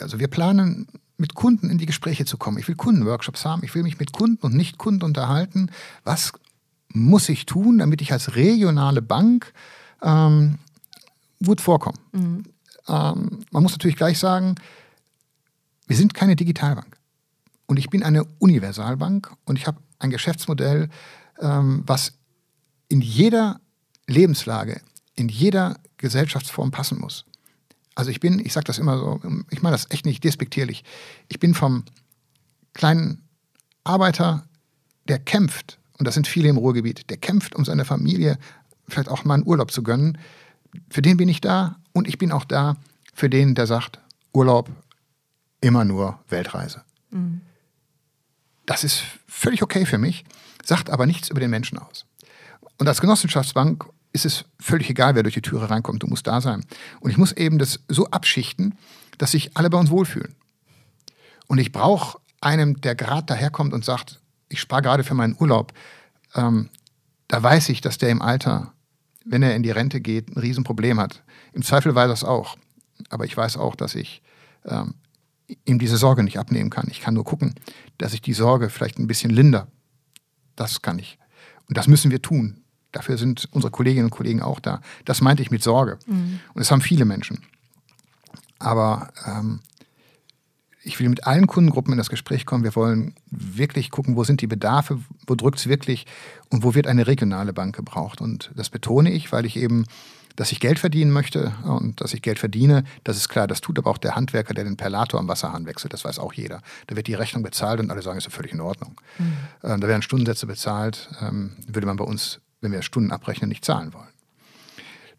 also 0.00 0.18
wir 0.18 0.28
planen 0.28 0.86
mit 1.16 1.34
Kunden 1.34 1.70
in 1.70 1.78
die 1.78 1.86
Gespräche 1.86 2.24
zu 2.24 2.36
kommen. 2.36 2.58
Ich 2.58 2.68
will 2.68 2.74
Kundenworkshops 2.74 3.44
haben. 3.44 3.62
Ich 3.64 3.74
will 3.74 3.82
mich 3.82 3.98
mit 3.98 4.12
Kunden 4.12 4.44
und 4.44 4.54
Nicht-Kunden 4.54 5.04
unterhalten. 5.04 5.70
Was 6.04 6.32
muss 6.88 7.28
ich 7.28 7.46
tun, 7.46 7.78
damit 7.78 8.00
ich 8.02 8.12
als 8.12 8.34
regionale 8.34 9.02
Bank 9.02 9.52
ähm, 10.02 10.58
gut 11.44 11.60
vorkomme? 11.60 11.98
Mhm. 12.12 12.44
Ähm, 12.88 13.40
man 13.50 13.62
muss 13.62 13.72
natürlich 13.72 13.96
gleich 13.96 14.18
sagen, 14.18 14.56
wir 15.86 15.96
sind 15.96 16.14
keine 16.14 16.36
Digitalbank. 16.36 16.96
Und 17.66 17.78
ich 17.78 17.90
bin 17.90 18.02
eine 18.02 18.24
Universalbank 18.38 19.32
und 19.44 19.58
ich 19.58 19.66
habe 19.66 19.78
ein 19.98 20.10
Geschäftsmodell, 20.10 20.88
ähm, 21.40 21.82
was 21.86 22.14
in 22.88 23.00
jeder 23.00 23.60
Lebenslage, 24.06 24.80
in 25.14 25.28
jeder 25.28 25.76
Gesellschaftsform 25.96 26.70
passen 26.70 26.98
muss. 26.98 27.24
Also 27.94 28.10
ich 28.10 28.20
bin, 28.20 28.38
ich 28.44 28.52
sage 28.52 28.64
das 28.64 28.78
immer 28.78 28.98
so, 28.98 29.20
ich 29.50 29.62
meine 29.62 29.74
das 29.74 29.90
echt 29.90 30.06
nicht 30.06 30.24
despektierlich. 30.24 30.84
Ich 31.28 31.38
bin 31.38 31.54
vom 31.54 31.84
kleinen 32.72 33.22
Arbeiter, 33.84 34.46
der 35.08 35.18
kämpft, 35.18 35.78
und 35.98 36.06
das 36.06 36.14
sind 36.14 36.26
viele 36.26 36.48
im 36.48 36.56
Ruhrgebiet, 36.56 37.10
der 37.10 37.16
kämpft, 37.16 37.54
um 37.54 37.64
seiner 37.64 37.84
Familie 37.84 38.38
vielleicht 38.88 39.08
auch 39.08 39.24
mal 39.24 39.34
einen 39.34 39.46
Urlaub 39.46 39.70
zu 39.70 39.82
gönnen. 39.82 40.18
Für 40.88 41.02
den 41.02 41.16
bin 41.16 41.28
ich 41.28 41.40
da 41.40 41.76
und 41.92 42.08
ich 42.08 42.18
bin 42.18 42.32
auch 42.32 42.44
da 42.44 42.76
für 43.14 43.28
den, 43.28 43.54
der 43.54 43.66
sagt, 43.66 44.00
Urlaub 44.32 44.70
immer 45.60 45.84
nur 45.84 46.18
Weltreise. 46.28 46.82
Mhm. 47.10 47.42
Das 48.66 48.84
ist 48.84 49.02
völlig 49.26 49.62
okay 49.62 49.86
für 49.86 49.98
mich, 49.98 50.24
sagt 50.64 50.88
aber 50.90 51.06
nichts 51.06 51.28
über 51.28 51.40
den 51.40 51.50
Menschen 51.50 51.78
aus. 51.78 52.06
Und 52.78 52.88
als 52.88 53.00
Genossenschaftsbank 53.00 53.84
ist 54.12 54.26
es 54.26 54.44
völlig 54.60 54.90
egal, 54.90 55.14
wer 55.14 55.22
durch 55.22 55.34
die 55.34 55.42
Türe 55.42 55.70
reinkommt, 55.70 56.02
du 56.02 56.06
musst 56.06 56.26
da 56.26 56.40
sein. 56.40 56.64
Und 57.00 57.10
ich 57.10 57.16
muss 57.16 57.32
eben 57.32 57.58
das 57.58 57.80
so 57.88 58.06
abschichten, 58.06 58.76
dass 59.18 59.32
sich 59.32 59.56
alle 59.56 59.70
bei 59.70 59.78
uns 59.78 59.90
wohlfühlen. 59.90 60.34
Und 61.46 61.58
ich 61.58 61.72
brauche 61.72 62.18
einen, 62.40 62.80
der 62.80 62.94
gerade 62.94 63.26
daherkommt 63.26 63.72
und 63.72 63.84
sagt, 63.84 64.20
ich 64.48 64.60
spare 64.60 64.82
gerade 64.82 65.04
für 65.04 65.14
meinen 65.14 65.36
Urlaub. 65.38 65.72
Ähm, 66.34 66.68
da 67.28 67.42
weiß 67.42 67.70
ich, 67.70 67.80
dass 67.80 67.98
der 67.98 68.10
im 68.10 68.20
Alter, 68.20 68.72
wenn 69.24 69.42
er 69.42 69.56
in 69.56 69.62
die 69.62 69.70
Rente 69.70 70.00
geht, 70.00 70.28
ein 70.28 70.38
Riesenproblem 70.38 71.00
hat. 71.00 71.22
Im 71.52 71.62
Zweifel 71.62 71.94
weiß 71.94 72.08
er 72.08 72.14
es 72.14 72.24
auch. 72.24 72.56
Aber 73.08 73.24
ich 73.24 73.36
weiß 73.36 73.56
auch, 73.56 73.74
dass 73.74 73.94
ich 73.94 74.22
ähm, 74.66 74.94
ihm 75.64 75.78
diese 75.78 75.96
Sorge 75.96 76.22
nicht 76.22 76.38
abnehmen 76.38 76.70
kann. 76.70 76.88
Ich 76.90 77.00
kann 77.00 77.14
nur 77.14 77.24
gucken, 77.24 77.54
dass 77.98 78.14
ich 78.14 78.22
die 78.22 78.34
Sorge 78.34 78.70
vielleicht 78.70 78.98
ein 78.98 79.06
bisschen 79.06 79.30
linder. 79.30 79.68
Das 80.56 80.82
kann 80.82 80.98
ich. 80.98 81.18
Und 81.68 81.76
das 81.78 81.88
müssen 81.88 82.10
wir 82.10 82.20
tun. 82.20 82.61
Dafür 82.92 83.18
sind 83.18 83.48
unsere 83.52 83.70
Kolleginnen 83.70 84.06
und 84.06 84.10
Kollegen 84.10 84.42
auch 84.42 84.60
da. 84.60 84.80
Das 85.04 85.20
meinte 85.20 85.42
ich 85.42 85.50
mit 85.50 85.62
Sorge. 85.62 85.98
Mhm. 86.06 86.40
Und 86.54 86.62
es 86.62 86.70
haben 86.70 86.82
viele 86.82 87.04
Menschen. 87.04 87.40
Aber 88.58 89.08
ähm, 89.26 89.60
ich 90.84 90.98
will 90.98 91.08
mit 91.08 91.26
allen 91.26 91.46
Kundengruppen 91.46 91.92
in 91.92 91.98
das 91.98 92.10
Gespräch 92.10 92.44
kommen. 92.44 92.64
Wir 92.64 92.74
wollen 92.74 93.14
wirklich 93.30 93.90
gucken, 93.90 94.16
wo 94.16 94.24
sind 94.24 94.40
die 94.40 94.46
Bedarfe, 94.46 94.98
wo 95.26 95.34
drückt 95.34 95.58
es 95.58 95.68
wirklich 95.68 96.06
und 96.50 96.64
wo 96.64 96.74
wird 96.74 96.86
eine 96.86 97.06
regionale 97.06 97.52
Bank 97.52 97.76
gebraucht. 97.76 98.20
Und 98.20 98.50
das 98.54 98.68
betone 98.68 99.12
ich, 99.12 99.32
weil 99.32 99.46
ich 99.46 99.56
eben, 99.56 99.86
dass 100.34 100.50
ich 100.50 100.60
Geld 100.60 100.78
verdienen 100.78 101.12
möchte 101.12 101.52
und 101.64 102.00
dass 102.00 102.14
ich 102.14 102.22
Geld 102.22 102.38
verdiene, 102.38 102.84
das 103.04 103.16
ist 103.16 103.28
klar. 103.28 103.46
Das 103.46 103.60
tut 103.60 103.78
aber 103.78 103.90
auch 103.90 103.98
der 103.98 104.16
Handwerker, 104.16 104.54
der 104.54 104.64
den 104.64 104.76
Perlator 104.76 105.20
am 105.20 105.28
Wasserhahn 105.28 105.66
wechselt. 105.66 105.92
Das 105.92 106.04
weiß 106.04 106.18
auch 106.18 106.32
jeder. 106.32 106.60
Da 106.88 106.96
wird 106.96 107.06
die 107.06 107.14
Rechnung 107.14 107.42
bezahlt 107.42 107.78
und 107.78 107.90
alle 107.90 108.02
sagen, 108.02 108.18
ist 108.18 108.24
ja 108.24 108.30
völlig 108.30 108.52
in 108.52 108.60
Ordnung. 108.60 109.00
Mhm. 109.18 109.36
Ähm, 109.62 109.80
da 109.80 109.88
werden 109.88 110.02
Stundensätze 110.02 110.46
bezahlt, 110.46 111.10
ähm, 111.20 111.52
würde 111.66 111.86
man 111.86 111.96
bei 111.96 112.04
uns 112.04 112.40
wenn 112.62 112.72
wir 112.72 112.80
Stunden 112.80 113.10
abrechnen, 113.10 113.48
nicht 113.48 113.64
zahlen 113.64 113.92
wollen. 113.92 114.08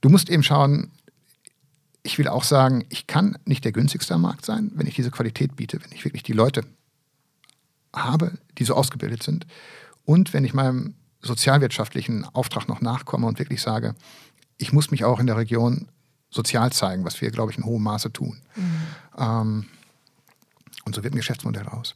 Du 0.02 0.10
musst 0.10 0.30
eben 0.30 0.44
schauen, 0.44 0.92
ich 2.02 2.18
will 2.18 2.28
auch 2.28 2.44
sagen, 2.44 2.86
ich 2.90 3.08
kann 3.08 3.38
nicht 3.46 3.64
der 3.64 3.72
günstigste 3.72 4.16
am 4.16 4.22
Markt 4.22 4.44
sein, 4.44 4.72
wenn 4.76 4.88
ich 4.88 4.96
diese 4.96 5.12
Qualität 5.12 5.56
biete, 5.56 5.82
wenn 5.82 5.92
ich 5.92 6.04
wirklich 6.04 6.24
die 6.24 6.34
Leute 6.34 6.66
habe, 7.96 8.34
die 8.58 8.66
so 8.66 8.74
ausgebildet 8.74 9.24
sind 9.24 9.46
und 10.04 10.34
wenn 10.34 10.44
ich 10.44 10.54
meinem 10.54 10.96
sozialwirtschaftlichen 11.22 12.26
Auftrag 12.26 12.68
noch 12.68 12.82
nachkomme 12.82 13.28
und 13.28 13.40
wirklich 13.40 13.62
sage, 13.62 13.96
ich 14.58 14.74
muss 14.74 14.92
mich 14.92 15.06
auch 15.06 15.20
in 15.20 15.28
der 15.28 15.38
Region 15.38 15.88
sozial 16.30 16.72
zeigen, 16.72 17.06
was 17.06 17.22
wir, 17.22 17.32
glaube 17.32 17.52
ich, 17.52 17.58
in 17.58 17.66
hohem 17.66 17.84
Maße 17.84 18.12
tun. 18.12 18.42
Mhm. 18.56 18.82
Ähm, 19.18 19.66
und 20.86 20.96
so 20.96 21.04
wird 21.04 21.14
ein 21.14 21.18
Geschäftsmodell 21.18 21.64
raus. 21.64 21.96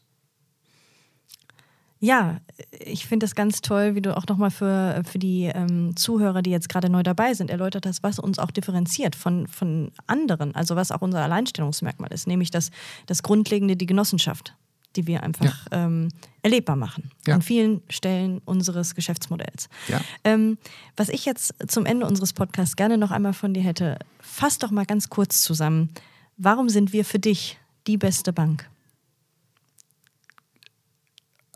Ja, 1.99 2.37
ich 2.71 3.07
finde 3.07 3.25
es 3.25 3.33
ganz 3.33 3.61
toll, 3.61 3.95
wie 3.95 4.01
du 4.01 4.15
auch 4.15 4.27
nochmal 4.27 4.51
für, 4.51 5.01
für 5.09 5.17
die 5.17 5.45
ähm, 5.45 5.95
Zuhörer, 5.95 6.41
die 6.41 6.51
jetzt 6.51 6.69
gerade 6.69 6.89
neu 6.89 7.01
dabei 7.01 7.33
sind, 7.33 7.49
erläutert 7.49 7.85
hast, 7.85 8.03
was 8.03 8.19
uns 8.19 8.37
auch 8.37 8.51
differenziert 8.51 9.15
von, 9.15 9.47
von 9.47 9.91
anderen, 10.05 10.53
also 10.53 10.75
was 10.75 10.91
auch 10.91 11.01
unser 11.01 11.23
Alleinstellungsmerkmal 11.23 12.11
ist, 12.13 12.27
nämlich 12.27 12.51
das, 12.51 12.69
das 13.07 13.23
Grundlegende, 13.23 13.75
die 13.75 13.87
Genossenschaft, 13.87 14.55
die 14.95 15.07
wir 15.07 15.23
einfach 15.23 15.45
ja. 15.71 15.85
ähm, 15.85 16.09
erlebbar 16.43 16.75
machen 16.75 17.11
ja. 17.25 17.35
an 17.35 17.41
vielen 17.41 17.81
Stellen 17.89 18.41
unseres 18.45 18.93
Geschäftsmodells. 18.93 19.67
Ja. 19.87 20.01
Ähm, 20.23 20.59
was 20.95 21.09
ich 21.09 21.25
jetzt 21.25 21.55
zum 21.67 21.85
Ende 21.87 22.05
unseres 22.05 22.33
Podcasts 22.33 22.75
gerne 22.75 22.97
noch 22.99 23.11
einmal 23.11 23.33
von 23.33 23.53
dir 23.55 23.63
hätte, 23.63 23.97
fass 24.19 24.59
doch 24.59 24.69
mal 24.69 24.85
ganz 24.85 25.09
kurz 25.09 25.41
zusammen, 25.41 25.89
warum 26.37 26.69
sind 26.69 26.93
wir 26.93 27.05
für 27.05 27.19
dich 27.19 27.57
die 27.87 27.97
beste 27.97 28.33
Bank? 28.33 28.69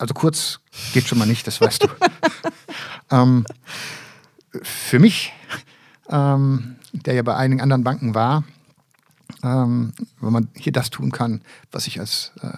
Also 0.01 0.15
kurz 0.15 0.59
geht 0.93 1.07
schon 1.07 1.19
mal 1.19 1.27
nicht, 1.27 1.45
das 1.45 1.61
weißt 1.61 1.83
du. 1.83 1.87
ähm, 3.11 3.45
für 4.63 4.97
mich, 4.97 5.31
ähm, 6.09 6.77
der 6.91 7.13
ja 7.13 7.21
bei 7.21 7.35
einigen 7.35 7.61
anderen 7.61 7.83
Banken 7.83 8.15
war, 8.15 8.43
ähm, 9.43 9.93
wenn 10.19 10.33
man 10.33 10.47
hier 10.55 10.71
das 10.71 10.89
tun 10.89 11.11
kann, 11.11 11.41
was 11.71 11.85
ich 11.85 11.99
als 11.99 12.31
äh, 12.41 12.49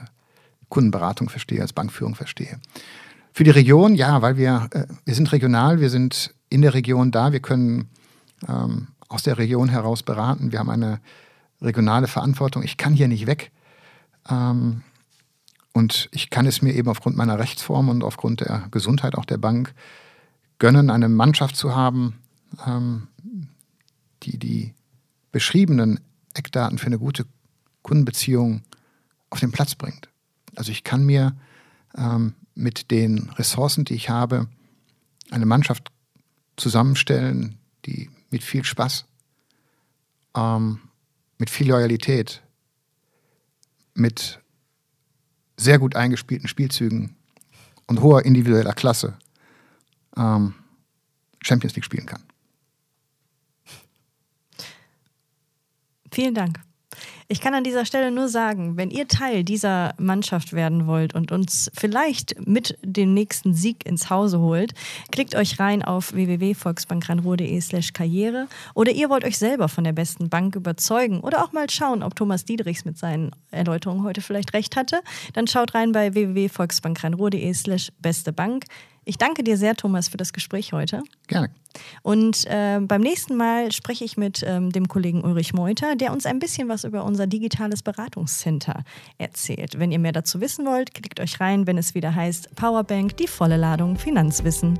Kundenberatung 0.69 1.27
verstehe, 1.27 1.62
als 1.62 1.73
Bankführung 1.73 2.15
verstehe. 2.15 2.62
Für 3.34 3.43
die 3.43 3.51
Region, 3.51 3.93
ja, 3.95 4.21
weil 4.21 4.38
wir, 4.38 4.69
äh, 4.71 4.86
wir 5.03 5.13
sind 5.13 5.34
regional, 5.34 5.82
wir 5.82 5.89
sind 5.89 6.34
in 6.47 6.62
der 6.62 6.73
Region 6.73 7.12
da, 7.12 7.34
wir 7.34 7.41
können 7.41 7.89
ähm, 8.47 8.88
aus 9.10 9.23
der 9.23 9.38
Region 9.38 9.67
heraus 9.67 10.01
beraten, 10.01 10.53
wir 10.53 10.60
haben 10.60 10.69
eine 10.69 11.01
regionale 11.62 12.08
Verantwortung. 12.08 12.63
Ich 12.63 12.77
kann 12.77 12.93
hier 12.93 13.10
nicht 13.10 13.27
weg. 13.27 13.51
Ähm, 14.29 14.82
und 15.73 16.07
ich 16.12 16.29
kann 16.29 16.45
es 16.45 16.62
mir 16.62 16.73
eben 16.73 16.88
aufgrund 16.88 17.17
meiner 17.17 17.39
Rechtsform 17.39 17.89
und 17.89 18.03
aufgrund 18.03 18.41
der 18.41 18.67
Gesundheit 18.71 19.15
auch 19.15 19.25
der 19.25 19.39
Bank 19.39 19.73
gönnen, 20.59 20.89
eine 20.89 21.09
Mannschaft 21.09 21.55
zu 21.55 21.75
haben, 21.75 22.19
ähm, 22.65 23.07
die 24.21 24.38
die 24.38 24.73
beschriebenen 25.31 25.99
Eckdaten 26.36 26.77
für 26.77 26.86
eine 26.86 26.99
gute 26.99 27.25
Kundenbeziehung 27.81 28.62
auf 29.31 29.39
den 29.39 29.51
Platz 29.51 29.75
bringt. 29.75 30.09
Also 30.55 30.71
ich 30.71 30.83
kann 30.83 31.05
mir 31.05 31.36
ähm, 31.97 32.36
mit 32.53 32.91
den 32.91 33.31
Ressourcen, 33.31 33.83
die 33.83 33.95
ich 33.95 34.09
habe, 34.09 34.47
eine 35.31 35.47
Mannschaft 35.47 35.91
zusammenstellen, 36.55 37.57
die 37.86 38.12
mit 38.29 38.43
viel 38.43 38.63
Spaß, 38.63 39.05
ähm, 40.38 40.79
mit 41.39 41.49
viel 41.49 41.69
Loyalität, 41.69 42.43
mit 43.95 44.42
sehr 45.58 45.80
gut 45.80 45.96
eingespielten 45.96 46.48
Spielzügen 46.48 47.16
und 47.88 48.02
hoher 48.02 48.26
individueller 48.26 48.74
Klasse 48.74 49.18
ähm, 50.18 50.56
Champions 51.42 51.76
League 51.76 51.86
spielen 51.86 52.06
kann. 52.06 52.24
Vielen 56.12 56.36
Dank. 56.36 56.60
Ich 57.27 57.41
kann 57.41 57.53
an 57.53 57.63
dieser 57.63 57.86
Stelle 57.86 58.12
nur 58.12 58.27
sagen, 58.27 58.77
wenn 58.77 58.91
ihr 58.91 59.08
Teil 59.08 59.43
dieser 59.43 59.93
Mannschaft 59.97 60.53
werden 60.53 60.88
wollt 60.88 61.15
und 61.15 61.32
uns 61.32 61.71
vielleicht 61.73 62.47
mit 62.47 62.77
dem 62.84 63.13
nächsten 63.13 63.53
Sieg 63.53 63.86
ins 63.86 64.10
Hause 64.10 64.39
holt, 64.39 64.73
klickt 65.12 65.36
euch 65.36 65.60
rein 65.60 65.84
auf 65.84 66.13
www.volksbankrhein-ruhr.de 66.13 67.62
slash 67.62 67.93
karriere 67.93 68.47
oder 68.73 68.91
ihr 68.91 69.10
wollt 69.10 69.23
euch 69.23 69.38
selber 69.38 69.69
von 69.69 69.84
der 69.84 69.93
besten 69.93 70.29
Bank 70.29 70.56
überzeugen 70.56 71.21
oder 71.21 71.43
auch 71.43 71.51
mal 71.51 71.69
schauen, 71.69 72.03
ob 72.03 72.15
Thomas 72.15 72.45
Diedrichs 72.45 72.86
mit 72.86 72.97
seinen 72.97 73.32
Erläuterungen 73.51 74.03
heute 74.03 74.21
vielleicht 74.21 74.53
recht 74.53 74.75
hatte, 74.75 75.01
dann 75.34 75.47
schaut 75.47 75.73
rein 75.73 75.91
bei 75.91 76.13
www.volksbankrhein-ruhr.de 76.13 77.53
slash 77.53 77.91
beste 77.99 78.34
Bank. 78.34 78.65
Ich 79.06 79.18
danke 79.18 79.44
dir 79.44 79.58
sehr, 79.58 79.76
Thomas, 79.76 80.08
für 80.08 80.18
das 80.18 80.34
Gespräch 80.34 80.74
heute. 80.74 81.04
Gerne. 81.28 81.50
Und 82.04 82.46
äh, 82.46 82.80
beim 82.82 83.02
nächsten 83.02 83.36
Mal 83.36 83.72
spreche 83.72 84.06
ich 84.06 84.18
mit 84.18 84.44
ähm, 84.46 84.72
dem 84.72 84.88
Kollegen 84.88 85.24
Ulrich 85.24 85.54
Meuter, 85.54 85.96
der 85.96 86.12
uns 86.12 86.26
ein 86.26 86.39
bisschen 86.39 86.70
was 86.70 86.84
über 86.84 87.04
unser 87.04 87.28
digitales 87.28 87.82
Beratungscenter 87.82 88.84
erzählt. 89.18 89.80
Wenn 89.80 89.92
ihr 89.92 90.00
mehr 90.00 90.12
dazu 90.12 90.39
wissen 90.39 90.66
wollt, 90.66 90.94
klickt 90.94 91.20
euch 91.20 91.39
rein, 91.39 91.68
wenn 91.68 91.78
es 91.78 91.96
wieder 91.96 92.13
heißt 92.13 92.56
Powerbank, 92.56 93.18
die 93.18 93.28
volle 93.28 93.58
Ladung 93.58 93.98
Finanzwissen. 93.98 94.80